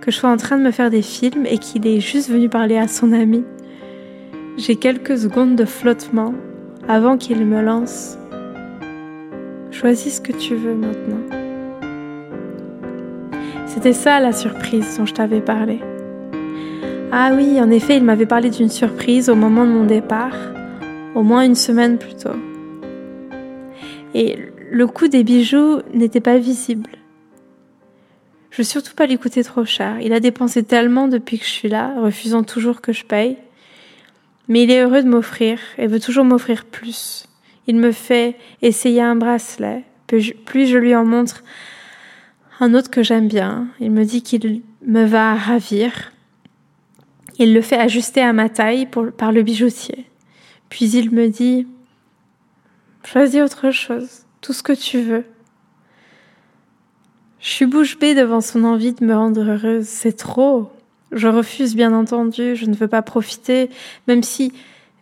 que 0.00 0.10
je 0.10 0.16
sois 0.16 0.30
en 0.30 0.36
train 0.36 0.56
de 0.58 0.62
me 0.62 0.70
faire 0.70 0.90
des 0.90 1.02
films 1.02 1.46
et 1.46 1.58
qu'il 1.58 1.86
est 1.86 2.00
juste 2.00 2.30
venu 2.30 2.48
parler 2.48 2.76
à 2.76 2.88
son 2.88 3.12
ami. 3.12 3.44
J'ai 4.60 4.76
quelques 4.76 5.16
secondes 5.16 5.56
de 5.56 5.64
flottement 5.64 6.34
avant 6.86 7.16
qu'il 7.16 7.46
me 7.46 7.62
lance. 7.62 8.18
Choisis 9.70 10.16
ce 10.16 10.20
que 10.20 10.32
tu 10.32 10.54
veux 10.54 10.74
maintenant. 10.74 11.24
C'était 13.66 13.94
ça 13.94 14.20
la 14.20 14.32
surprise 14.32 14.98
dont 14.98 15.06
je 15.06 15.14
t'avais 15.14 15.40
parlé. 15.40 15.80
Ah 17.10 17.32
oui, 17.34 17.58
en 17.58 17.70
effet, 17.70 17.96
il 17.96 18.04
m'avait 18.04 18.26
parlé 18.26 18.50
d'une 18.50 18.68
surprise 18.68 19.30
au 19.30 19.34
moment 19.34 19.64
de 19.64 19.70
mon 19.70 19.86
départ, 19.86 20.36
au 21.14 21.22
moins 21.22 21.40
une 21.40 21.54
semaine 21.54 21.96
plus 21.96 22.16
tôt. 22.16 22.36
Et 24.14 24.36
le 24.70 24.86
coût 24.86 25.08
des 25.08 25.24
bijoux 25.24 25.78
n'était 25.94 26.20
pas 26.20 26.36
visible. 26.36 26.90
Je 28.50 28.58
veux 28.58 28.64
surtout 28.64 28.94
pas 28.94 29.06
lui 29.06 29.16
coûter 29.16 29.42
trop 29.42 29.64
cher. 29.64 30.00
Il 30.02 30.12
a 30.12 30.20
dépensé 30.20 30.64
tellement 30.64 31.08
depuis 31.08 31.38
que 31.38 31.46
je 31.46 31.50
suis 31.50 31.70
là, 31.70 31.94
refusant 31.98 32.42
toujours 32.42 32.82
que 32.82 32.92
je 32.92 33.06
paye. 33.06 33.38
Mais 34.50 34.64
il 34.64 34.70
est 34.72 34.82
heureux 34.82 35.04
de 35.04 35.08
m'offrir 35.08 35.60
et 35.78 35.86
veut 35.86 36.00
toujours 36.00 36.24
m'offrir 36.24 36.64
plus. 36.64 37.24
Il 37.68 37.76
me 37.76 37.92
fait 37.92 38.36
essayer 38.62 39.00
un 39.00 39.14
bracelet. 39.14 39.84
Plus 40.08 40.66
je 40.66 40.76
lui 40.76 40.96
en 40.96 41.04
montre 41.04 41.44
un 42.58 42.74
autre 42.74 42.90
que 42.90 43.04
j'aime 43.04 43.28
bien. 43.28 43.68
Il 43.78 43.92
me 43.92 44.04
dit 44.04 44.22
qu'il 44.22 44.62
me 44.84 45.04
va 45.04 45.36
ravir. 45.36 46.12
Il 47.38 47.54
le 47.54 47.60
fait 47.62 47.78
ajuster 47.78 48.22
à 48.22 48.32
ma 48.32 48.48
taille 48.48 48.88
par 49.16 49.30
le 49.30 49.42
bijoutier. 49.44 50.06
Puis 50.68 50.90
il 50.90 51.12
me 51.12 51.28
dit 51.28 51.68
Choisis 53.04 53.40
autre 53.40 53.70
chose, 53.70 54.26
tout 54.40 54.52
ce 54.52 54.64
que 54.64 54.72
tu 54.72 55.00
veux. 55.00 55.24
Je 57.38 57.48
suis 57.48 57.66
bouche 57.66 58.00
bée 58.00 58.16
devant 58.16 58.40
son 58.40 58.64
envie 58.64 58.94
de 58.94 59.04
me 59.04 59.14
rendre 59.14 59.48
heureuse. 59.48 59.86
C'est 59.86 60.16
trop. 60.16 60.72
Je 61.12 61.28
refuse, 61.28 61.74
bien 61.74 61.92
entendu. 61.92 62.56
Je 62.56 62.66
ne 62.66 62.74
veux 62.74 62.88
pas 62.88 63.02
profiter, 63.02 63.70
même 64.06 64.22
si 64.22 64.52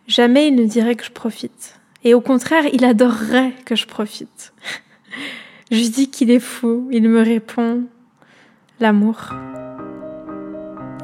jamais 0.06 0.48
il 0.48 0.54
ne 0.54 0.64
dirait 0.64 0.94
que 0.94 1.04
je 1.04 1.12
profite. 1.12 1.78
Et 2.04 2.14
au 2.14 2.20
contraire, 2.20 2.64
il 2.72 2.84
adorerait 2.84 3.52
que 3.64 3.76
je 3.76 3.86
profite. 3.86 4.52
je 5.70 5.88
dis 5.88 6.10
qu'il 6.10 6.30
est 6.30 6.40
fou. 6.40 6.88
Il 6.90 7.08
me 7.08 7.22
répond 7.22 7.82
l'amour. 8.80 9.30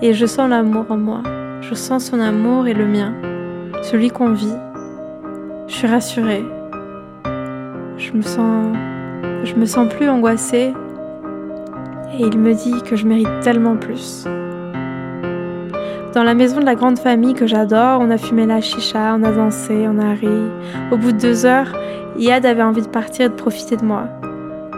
Et 0.02 0.14
je 0.14 0.26
sens 0.26 0.48
l'amour 0.48 0.86
en 0.90 0.96
moi. 0.96 1.22
Je 1.60 1.74
sens 1.74 2.06
son 2.06 2.20
amour 2.20 2.66
et 2.66 2.74
le 2.74 2.86
mien, 2.86 3.14
celui 3.82 4.10
qu'on 4.10 4.32
vit. 4.32 4.52
Je 5.66 5.74
suis 5.74 5.86
rassurée. 5.86 6.44
Je 7.96 8.12
me 8.12 8.22
sens, 8.22 8.76
je 9.44 9.54
me 9.54 9.64
sens 9.64 9.88
plus 9.88 10.08
angoissée 10.08 10.74
et 12.12 12.22
il 12.22 12.38
me 12.38 12.54
dit 12.54 12.82
que 12.82 12.96
je 12.96 13.06
mérite 13.06 13.40
tellement 13.40 13.76
plus. 13.76 14.26
Dans 16.14 16.22
la 16.22 16.34
maison 16.34 16.60
de 16.60 16.64
la 16.64 16.76
grande 16.76 17.00
famille 17.00 17.34
que 17.34 17.48
j'adore, 17.48 17.98
on 18.00 18.08
a 18.08 18.18
fumé 18.18 18.46
la 18.46 18.60
chicha, 18.60 19.16
on 19.18 19.24
a 19.24 19.32
dansé, 19.32 19.88
on 19.88 19.98
a 19.98 20.12
ri. 20.12 20.28
Au 20.92 20.96
bout 20.96 21.10
de 21.10 21.18
deux 21.18 21.44
heures, 21.44 21.76
Yad 22.16 22.46
avait 22.46 22.62
envie 22.62 22.82
de 22.82 22.88
partir 22.88 23.26
et 23.26 23.28
de 23.30 23.34
profiter 23.34 23.76
de 23.76 23.84
moi. 23.84 24.04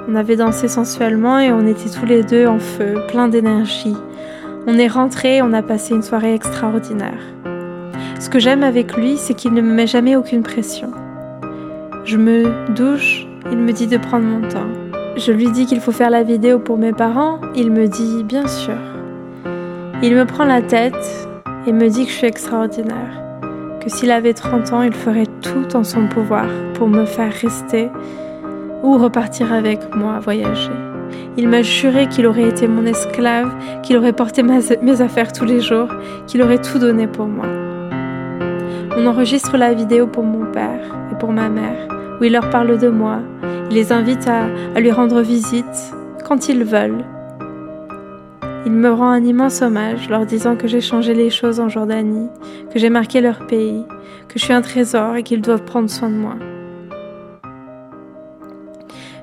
On 0.08 0.14
avait 0.14 0.36
dansé 0.36 0.66
sensuellement 0.66 1.38
et 1.38 1.52
on 1.52 1.66
était 1.66 1.90
tous 1.90 2.06
les 2.06 2.22
deux 2.22 2.46
en 2.46 2.58
feu, 2.58 2.94
plein 3.08 3.28
d'énergie. 3.28 3.96
On 4.66 4.78
est 4.78 4.88
rentrés, 4.88 5.42
on 5.42 5.52
a 5.52 5.60
passé 5.60 5.94
une 5.94 6.02
soirée 6.02 6.32
extraordinaire. 6.32 7.20
Ce 8.18 8.30
que 8.30 8.38
j'aime 8.38 8.62
avec 8.62 8.96
lui, 8.96 9.18
c'est 9.18 9.34
qu'il 9.34 9.52
ne 9.52 9.60
me 9.60 9.74
met 9.74 9.86
jamais 9.86 10.16
aucune 10.16 10.42
pression. 10.42 10.90
Je 12.06 12.16
me 12.16 12.72
douche, 12.74 13.26
il 13.52 13.58
me 13.58 13.72
dit 13.72 13.88
de 13.88 13.98
prendre 13.98 14.24
mon 14.24 14.48
temps. 14.48 14.70
Je 15.18 15.32
lui 15.32 15.50
dis 15.50 15.66
qu'il 15.66 15.82
faut 15.82 15.92
faire 15.92 16.08
la 16.08 16.22
vidéo 16.22 16.58
pour 16.58 16.78
mes 16.78 16.94
parents. 16.94 17.40
Il 17.54 17.72
me 17.72 17.88
dit 17.88 18.24
bien 18.24 18.46
sûr. 18.46 18.78
Il 20.02 20.14
me 20.14 20.26
prend 20.26 20.44
la 20.44 20.60
tête 20.60 21.25
et 21.66 21.72
me 21.72 21.88
dit 21.88 22.04
que 22.04 22.10
je 22.10 22.16
suis 22.16 22.26
extraordinaire. 22.26 23.22
Que 23.80 23.90
s'il 23.90 24.10
avait 24.10 24.34
30 24.34 24.72
ans, 24.72 24.82
il 24.82 24.92
ferait 24.92 25.26
tout 25.42 25.76
en 25.76 25.84
son 25.84 26.06
pouvoir 26.06 26.46
pour 26.74 26.88
me 26.88 27.04
faire 27.04 27.32
rester 27.32 27.90
ou 28.82 28.98
repartir 28.98 29.52
avec 29.52 29.94
moi 29.94 30.18
voyager. 30.20 30.72
Il 31.36 31.48
m'a 31.48 31.62
juré 31.62 32.08
qu'il 32.08 32.26
aurait 32.26 32.48
été 32.48 32.66
mon 32.66 32.84
esclave, 32.86 33.54
qu'il 33.82 33.96
aurait 33.96 34.12
porté 34.12 34.42
mes 34.42 35.00
affaires 35.00 35.32
tous 35.32 35.44
les 35.44 35.60
jours, 35.60 35.88
qu'il 36.26 36.42
aurait 36.42 36.60
tout 36.60 36.78
donné 36.78 37.06
pour 37.06 37.26
moi. 37.26 37.46
On 38.96 39.06
enregistre 39.06 39.56
la 39.56 39.74
vidéo 39.74 40.06
pour 40.06 40.24
mon 40.24 40.50
père 40.50 40.80
et 41.12 41.14
pour 41.16 41.32
ma 41.32 41.48
mère, 41.48 41.88
où 42.20 42.24
il 42.24 42.32
leur 42.32 42.48
parle 42.50 42.78
de 42.78 42.88
moi, 42.88 43.18
il 43.70 43.76
les 43.76 43.92
invite 43.92 44.26
à, 44.26 44.80
lui 44.80 44.90
rendre 44.90 45.20
visite 45.20 45.92
quand 46.24 46.48
ils 46.48 46.64
veulent. 46.64 47.04
Il 48.66 48.72
me 48.72 48.92
rend 48.92 49.10
un 49.10 49.24
immense 49.24 49.62
hommage, 49.62 50.08
leur 50.08 50.26
disant 50.26 50.56
que 50.56 50.66
j'ai 50.66 50.80
changé 50.80 51.14
les 51.14 51.30
choses 51.30 51.60
en 51.60 51.68
Jordanie, 51.68 52.26
que 52.72 52.80
j'ai 52.80 52.90
marqué 52.90 53.20
leur 53.20 53.46
pays, 53.46 53.84
que 54.26 54.40
je 54.40 54.44
suis 54.44 54.52
un 54.52 54.60
trésor 54.60 55.14
et 55.14 55.22
qu'ils 55.22 55.40
doivent 55.40 55.64
prendre 55.64 55.88
soin 55.88 56.10
de 56.10 56.16
moi. 56.16 56.34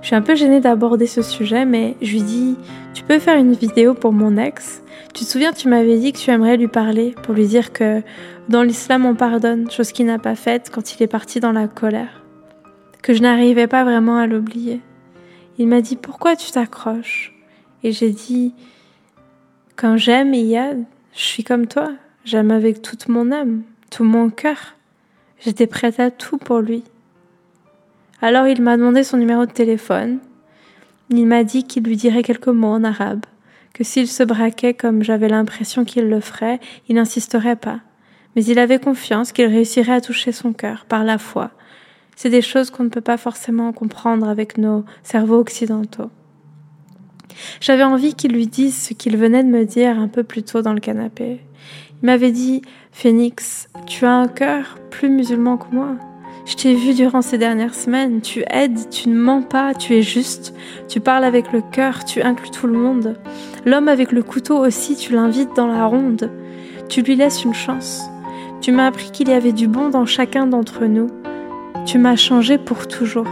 Je 0.01 0.07
suis 0.07 0.15
un 0.15 0.21
peu 0.21 0.35
gênée 0.35 0.61
d'aborder 0.61 1.07
ce 1.07 1.21
sujet, 1.21 1.65
mais 1.65 1.97
je 2.01 2.13
lui 2.13 2.21
dis 2.21 2.55
Tu 2.93 3.03
peux 3.03 3.19
faire 3.19 3.37
une 3.37 3.51
vidéo 3.51 3.93
pour 3.93 4.13
mon 4.13 4.37
ex? 4.37 4.81
Tu 5.13 5.25
te 5.25 5.29
souviens, 5.29 5.51
tu 5.51 5.67
m'avais 5.67 5.97
dit 5.97 6.13
que 6.13 6.19
tu 6.19 6.31
aimerais 6.31 6.55
lui 6.55 6.69
parler 6.69 7.13
pour 7.23 7.33
lui 7.33 7.45
dire 7.45 7.73
que 7.73 8.01
dans 8.47 8.63
l'islam 8.63 9.05
on 9.05 9.13
pardonne, 9.13 9.69
chose 9.69 9.91
qu'il 9.91 10.05
n'a 10.05 10.19
pas 10.19 10.35
faite 10.35 10.71
quand 10.73 10.95
il 10.95 11.03
est 11.03 11.07
parti 11.07 11.41
dans 11.41 11.51
la 11.51 11.67
colère. 11.67 12.23
Que 13.01 13.13
je 13.13 13.21
n'arrivais 13.21 13.67
pas 13.67 13.83
vraiment 13.83 14.15
à 14.15 14.25
l'oublier. 14.25 14.79
Il 15.57 15.67
m'a 15.67 15.81
dit 15.81 15.97
Pourquoi 15.97 16.37
tu 16.37 16.49
t'accroches? 16.49 17.33
Et 17.83 17.91
j'ai 17.91 18.11
dit 18.11 18.53
Quand 19.75 19.97
j'aime 19.97 20.35
Iyad, 20.35 20.83
je 21.13 21.21
suis 21.21 21.43
comme 21.43 21.67
toi. 21.67 21.91
J'aime 22.25 22.51
avec 22.51 22.83
toute 22.83 23.07
mon 23.09 23.31
âme, 23.31 23.63
tout 23.89 24.03
mon 24.03 24.29
cœur. 24.29 24.75
J'étais 25.39 25.65
prête 25.65 25.99
à 25.99 26.11
tout 26.11 26.37
pour 26.37 26.59
lui. 26.59 26.83
Alors 28.21 28.47
il 28.47 28.61
m'a 28.61 28.77
demandé 28.77 29.03
son 29.03 29.17
numéro 29.17 29.47
de 29.47 29.51
téléphone. 29.51 30.19
Il 31.09 31.25
m'a 31.25 31.43
dit 31.43 31.63
qu'il 31.63 31.83
lui 31.83 31.97
dirait 31.97 32.21
quelques 32.21 32.47
mots 32.47 32.67
en 32.67 32.83
arabe, 32.83 33.25
que 33.73 33.83
s'il 33.83 34.07
se 34.07 34.23
braquait 34.23 34.75
comme 34.75 35.03
j'avais 35.03 35.27
l'impression 35.27 35.85
qu'il 35.85 36.07
le 36.07 36.19
ferait, 36.21 36.59
il 36.87 36.95
n'insisterait 36.95 37.55
pas. 37.55 37.79
Mais 38.35 38.45
il 38.45 38.59
avait 38.59 38.79
confiance 38.79 39.31
qu'il 39.31 39.47
réussirait 39.47 39.93
à 39.93 40.01
toucher 40.01 40.31
son 40.31 40.53
cœur 40.53 40.85
par 40.85 41.03
la 41.03 41.17
foi. 41.17 41.51
C'est 42.15 42.29
des 42.29 42.41
choses 42.43 42.69
qu'on 42.69 42.83
ne 42.83 42.89
peut 42.89 43.01
pas 43.01 43.17
forcément 43.17 43.73
comprendre 43.73 44.29
avec 44.29 44.59
nos 44.59 44.85
cerveaux 45.01 45.39
occidentaux. 45.39 46.11
J'avais 47.61 47.83
envie 47.83 48.13
qu'il 48.13 48.33
lui 48.33 48.47
dise 48.47 48.75
ce 48.75 48.93
qu'il 48.93 49.17
venait 49.17 49.43
de 49.43 49.49
me 49.49 49.65
dire 49.65 49.99
un 49.99 50.07
peu 50.07 50.23
plus 50.23 50.43
tôt 50.43 50.61
dans 50.61 50.73
le 50.73 50.79
canapé. 50.79 51.39
Il 52.01 52.05
m'avait 52.05 52.31
dit 52.31 52.61
Phoenix, 52.91 53.69
tu 53.85 54.05
as 54.05 54.13
un 54.13 54.27
cœur 54.27 54.77
plus 54.89 55.09
musulman 55.09 55.57
que 55.57 55.73
moi. 55.73 55.95
Je 56.45 56.55
t'ai 56.55 56.73
vu 56.73 56.93
durant 56.93 57.21
ces 57.21 57.37
dernières 57.37 57.73
semaines, 57.73 58.19
tu 58.19 58.43
aides, 58.49 58.89
tu 58.89 59.07
ne 59.07 59.15
mens 59.15 59.41
pas, 59.41 59.73
tu 59.73 59.95
es 59.95 60.01
juste, 60.01 60.53
tu 60.89 60.99
parles 60.99 61.23
avec 61.23 61.53
le 61.53 61.61
cœur, 61.61 62.03
tu 62.03 62.21
inclus 62.21 62.51
tout 62.51 62.67
le 62.67 62.77
monde. 62.77 63.17
L'homme 63.65 63.87
avec 63.87 64.11
le 64.11 64.23
couteau 64.23 64.57
aussi, 64.57 64.97
tu 64.97 65.13
l'invites 65.13 65.55
dans 65.55 65.67
la 65.67 65.85
ronde, 65.85 66.29
tu 66.89 67.01
lui 67.01 67.15
laisses 67.15 67.45
une 67.45 67.53
chance. 67.53 68.03
Tu 68.59 68.73
m'as 68.73 68.87
appris 68.87 69.11
qu'il 69.11 69.29
y 69.29 69.33
avait 69.33 69.53
du 69.53 69.67
bon 69.67 69.89
dans 69.89 70.05
chacun 70.05 70.45
d'entre 70.45 70.85
nous. 70.85 71.09
Tu 71.85 71.97
m'as 71.97 72.17
changé 72.17 72.57
pour 72.57 72.87
toujours. 72.87 73.27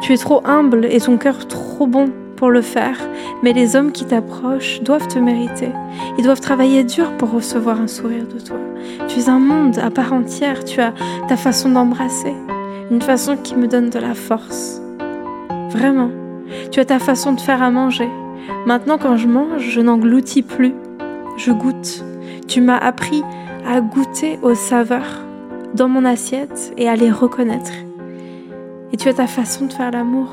Tu 0.00 0.12
es 0.12 0.16
trop 0.16 0.42
humble 0.44 0.86
et 0.86 1.00
ton 1.00 1.18
cœur 1.18 1.46
trop 1.46 1.86
bon 1.86 2.10
pour 2.38 2.50
le 2.50 2.62
faire, 2.62 2.96
mais 3.42 3.52
les 3.52 3.74
hommes 3.74 3.90
qui 3.90 4.04
t'approchent 4.04 4.80
doivent 4.82 5.08
te 5.08 5.18
mériter. 5.18 5.70
Ils 6.18 6.24
doivent 6.24 6.40
travailler 6.40 6.84
dur 6.84 7.10
pour 7.18 7.32
recevoir 7.32 7.80
un 7.80 7.88
sourire 7.88 8.26
de 8.32 8.38
toi. 8.38 8.56
Tu 9.08 9.18
es 9.18 9.28
un 9.28 9.40
monde 9.40 9.78
à 9.78 9.90
part 9.90 10.12
entière, 10.12 10.64
tu 10.64 10.80
as 10.80 10.94
ta 11.28 11.36
façon 11.36 11.70
d'embrasser, 11.70 12.32
une 12.92 13.02
façon 13.02 13.36
qui 13.36 13.56
me 13.56 13.66
donne 13.66 13.90
de 13.90 13.98
la 13.98 14.14
force. 14.14 14.80
Vraiment, 15.70 16.10
tu 16.70 16.78
as 16.78 16.84
ta 16.84 17.00
façon 17.00 17.32
de 17.32 17.40
faire 17.40 17.60
à 17.60 17.70
manger. 17.70 18.08
Maintenant 18.66 18.98
quand 18.98 19.16
je 19.16 19.26
mange, 19.26 19.62
je 19.62 19.80
n'engloutis 19.80 20.42
plus, 20.42 20.74
je 21.36 21.50
goûte. 21.50 22.04
Tu 22.46 22.60
m'as 22.60 22.78
appris 22.78 23.22
à 23.66 23.80
goûter 23.80 24.38
aux 24.42 24.54
saveurs 24.54 25.24
dans 25.74 25.88
mon 25.88 26.04
assiette 26.04 26.72
et 26.76 26.88
à 26.88 26.94
les 26.94 27.10
reconnaître. 27.10 27.72
Et 28.92 28.96
tu 28.96 29.08
as 29.08 29.14
ta 29.14 29.26
façon 29.26 29.66
de 29.66 29.72
faire 29.72 29.90
l'amour. 29.90 30.28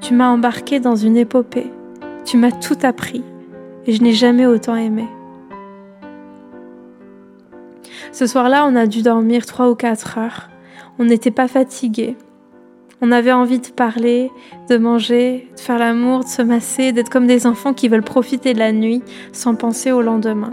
Tu 0.00 0.14
m'as 0.14 0.28
embarqué 0.28 0.80
dans 0.80 0.96
une 0.96 1.16
épopée. 1.16 1.70
Tu 2.24 2.36
m'as 2.36 2.52
tout 2.52 2.78
appris. 2.82 3.22
Et 3.86 3.92
je 3.92 4.02
n'ai 4.02 4.12
jamais 4.12 4.46
autant 4.46 4.76
aimé. 4.76 5.06
Ce 8.12 8.26
soir-là, 8.26 8.66
on 8.66 8.76
a 8.76 8.86
dû 8.86 9.02
dormir 9.02 9.46
trois 9.46 9.70
ou 9.70 9.74
quatre 9.74 10.18
heures. 10.18 10.48
On 10.98 11.04
n'était 11.04 11.30
pas 11.30 11.48
fatigués. 11.48 12.16
On 13.02 13.12
avait 13.12 13.32
envie 13.32 13.60
de 13.60 13.68
parler, 13.68 14.30
de 14.68 14.76
manger, 14.76 15.48
de 15.56 15.60
faire 15.60 15.78
l'amour, 15.78 16.24
de 16.24 16.28
se 16.28 16.42
masser, 16.42 16.92
d'être 16.92 17.08
comme 17.08 17.26
des 17.26 17.46
enfants 17.46 17.72
qui 17.72 17.88
veulent 17.88 18.02
profiter 18.02 18.52
de 18.52 18.58
la 18.58 18.72
nuit 18.72 19.02
sans 19.32 19.54
penser 19.54 19.92
au 19.92 20.02
lendemain. 20.02 20.50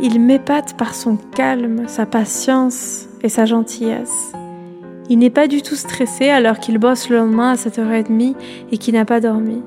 Il 0.00 0.20
m'épate 0.20 0.76
par 0.76 0.94
son 0.94 1.16
calme, 1.16 1.86
sa 1.86 2.06
patience 2.06 3.06
et 3.22 3.28
sa 3.28 3.44
gentillesse. 3.44 4.32
Il 5.12 5.18
n'est 5.18 5.28
pas 5.28 5.46
du 5.46 5.60
tout 5.60 5.74
stressé 5.74 6.30
alors 6.30 6.58
qu'il 6.58 6.78
bosse 6.78 7.10
le 7.10 7.18
lendemain 7.18 7.50
à 7.50 7.56
7h30 7.56 8.34
et 8.72 8.78
qu'il 8.78 8.94
n'a 8.94 9.04
pas 9.04 9.20
dormi. 9.20 9.62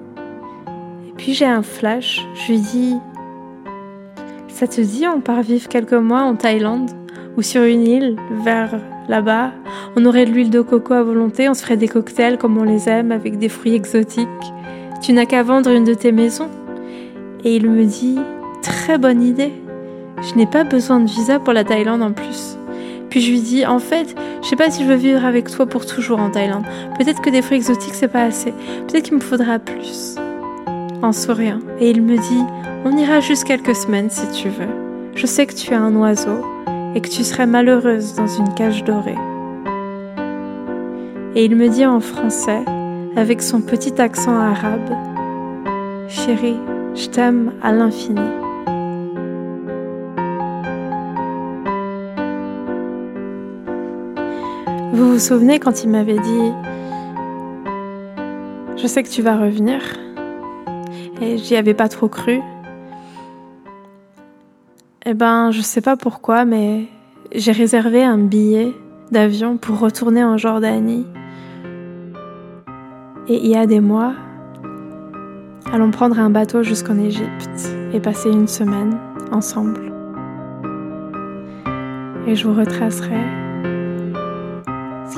Et 1.07 1.11
puis 1.15 1.35
j'ai 1.35 1.45
un 1.45 1.61
flash, 1.61 2.25
je 2.33 2.51
lui 2.51 2.59
dis 2.61 2.95
Ça 4.47 4.65
te 4.65 4.81
dit, 4.81 5.05
on 5.05 5.21
part 5.21 5.43
vivre 5.43 5.69
quelques 5.69 5.93
mois 5.93 6.23
en 6.23 6.35
Thaïlande 6.35 6.89
ou 7.37 7.43
sur 7.43 7.61
une 7.61 7.85
île 7.85 8.15
vers 8.43 8.81
là-bas? 9.07 9.51
On 9.95 10.05
aurait 10.05 10.25
de 10.25 10.31
l'huile 10.31 10.49
de 10.49 10.61
coco 10.61 10.95
à 10.95 11.03
volonté, 11.03 11.47
on 11.47 11.53
se 11.53 11.61
ferait 11.61 11.77
des 11.77 11.89
cocktails 11.89 12.39
comme 12.39 12.57
on 12.57 12.63
les 12.63 12.89
aime 12.89 13.11
avec 13.11 13.37
des 13.37 13.49
fruits 13.49 13.75
exotiques. 13.75 14.27
Tu 15.03 15.13
n'as 15.13 15.27
qu'à 15.27 15.43
vendre 15.43 15.69
une 15.69 15.83
de 15.83 15.93
tes 15.93 16.11
maisons. 16.11 16.49
Et 17.43 17.55
il 17.55 17.69
me 17.69 17.85
dit 17.85 18.17
Très 18.63 18.97
bonne 18.97 19.21
idée. 19.21 19.53
Je 20.23 20.33
n'ai 20.39 20.47
pas 20.47 20.63
besoin 20.63 21.01
de 21.01 21.07
visa 21.07 21.39
pour 21.39 21.53
la 21.53 21.63
Thaïlande 21.63 22.01
en 22.01 22.13
plus. 22.13 22.57
Puis 23.15 23.23
je 23.23 23.31
lui 23.31 23.39
dis, 23.39 23.65
en 23.65 23.79
fait, 23.79 24.13
je 24.43 24.47
sais 24.49 24.57
pas 24.57 24.69
si 24.69 24.83
je 24.83 24.89
veux 24.89 24.95
vivre 24.95 25.23
avec 25.23 25.49
toi 25.49 25.65
pour 25.65 25.85
toujours 25.85 26.19
en 26.19 26.31
Thaïlande. 26.31 26.65
Peut-être 26.99 27.21
que 27.21 27.29
des 27.29 27.41
fruits 27.41 27.59
exotiques, 27.59 27.93
c'est 27.93 28.09
pas 28.09 28.23
assez. 28.23 28.51
Peut-être 28.89 29.03
qu'il 29.03 29.15
me 29.15 29.21
faudra 29.21 29.57
plus. 29.57 30.17
En 31.01 31.13
souriant. 31.13 31.61
Et 31.79 31.91
il 31.91 32.01
me 32.01 32.17
dit, 32.17 32.43
on 32.83 32.91
ira 32.97 33.21
juste 33.21 33.45
quelques 33.45 33.73
semaines 33.73 34.09
si 34.09 34.29
tu 34.31 34.49
veux. 34.49 34.67
Je 35.15 35.25
sais 35.27 35.45
que 35.45 35.53
tu 35.53 35.71
es 35.71 35.77
un 35.77 35.95
oiseau 35.95 36.43
et 36.93 36.99
que 36.99 37.07
tu 37.07 37.23
serais 37.23 37.47
malheureuse 37.47 38.15
dans 38.15 38.27
une 38.27 38.53
cage 38.53 38.83
dorée. 38.83 39.15
Et 41.35 41.45
il 41.45 41.55
me 41.55 41.69
dit 41.69 41.85
en 41.85 42.01
français, 42.01 42.65
avec 43.15 43.41
son 43.41 43.61
petit 43.61 44.01
accent 44.01 44.35
arabe, 44.37 44.91
Chérie, 46.09 46.59
je 46.95 47.07
t'aime 47.07 47.53
à 47.63 47.71
l'infini. 47.71 48.44
Vous 54.95 55.11
vous 55.11 55.19
souvenez 55.19 55.59
quand 55.59 55.83
il 55.83 55.89
m'avait 55.89 56.17
dit 56.17 56.51
Je 58.77 58.87
sais 58.87 59.03
que 59.03 59.09
tu 59.09 59.21
vas 59.21 59.35
revenir 59.35 59.81
Et 61.21 61.37
j'y 61.37 61.57
avais 61.57 61.73
pas 61.73 61.89
trop 61.89 62.07
cru. 62.07 62.39
Eh 65.05 65.13
ben, 65.13 65.51
je 65.51 65.59
sais 65.59 65.81
pas 65.81 65.97
pourquoi, 65.97 66.45
mais 66.45 66.85
j'ai 67.33 67.51
réservé 67.51 68.05
un 68.05 68.17
billet 68.17 68.71
d'avion 69.11 69.57
pour 69.57 69.79
retourner 69.79 70.23
en 70.23 70.37
Jordanie. 70.37 71.05
Et 73.27 73.35
il 73.35 73.47
y 73.47 73.57
a 73.57 73.65
des 73.65 73.81
mois, 73.81 74.13
allons 75.73 75.91
prendre 75.91 76.17
un 76.19 76.29
bateau 76.29 76.63
jusqu'en 76.63 76.97
Égypte 76.97 77.69
et 77.91 77.99
passer 77.99 78.29
une 78.29 78.47
semaine 78.47 78.97
ensemble. 79.33 79.91
Et 82.27 82.35
je 82.35 82.47
vous 82.47 82.57
retracerai 82.57 83.19
ce 83.19 83.44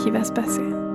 qui 0.07 0.11
va 0.11 0.23
se 0.23 0.31
passer. 0.31 0.86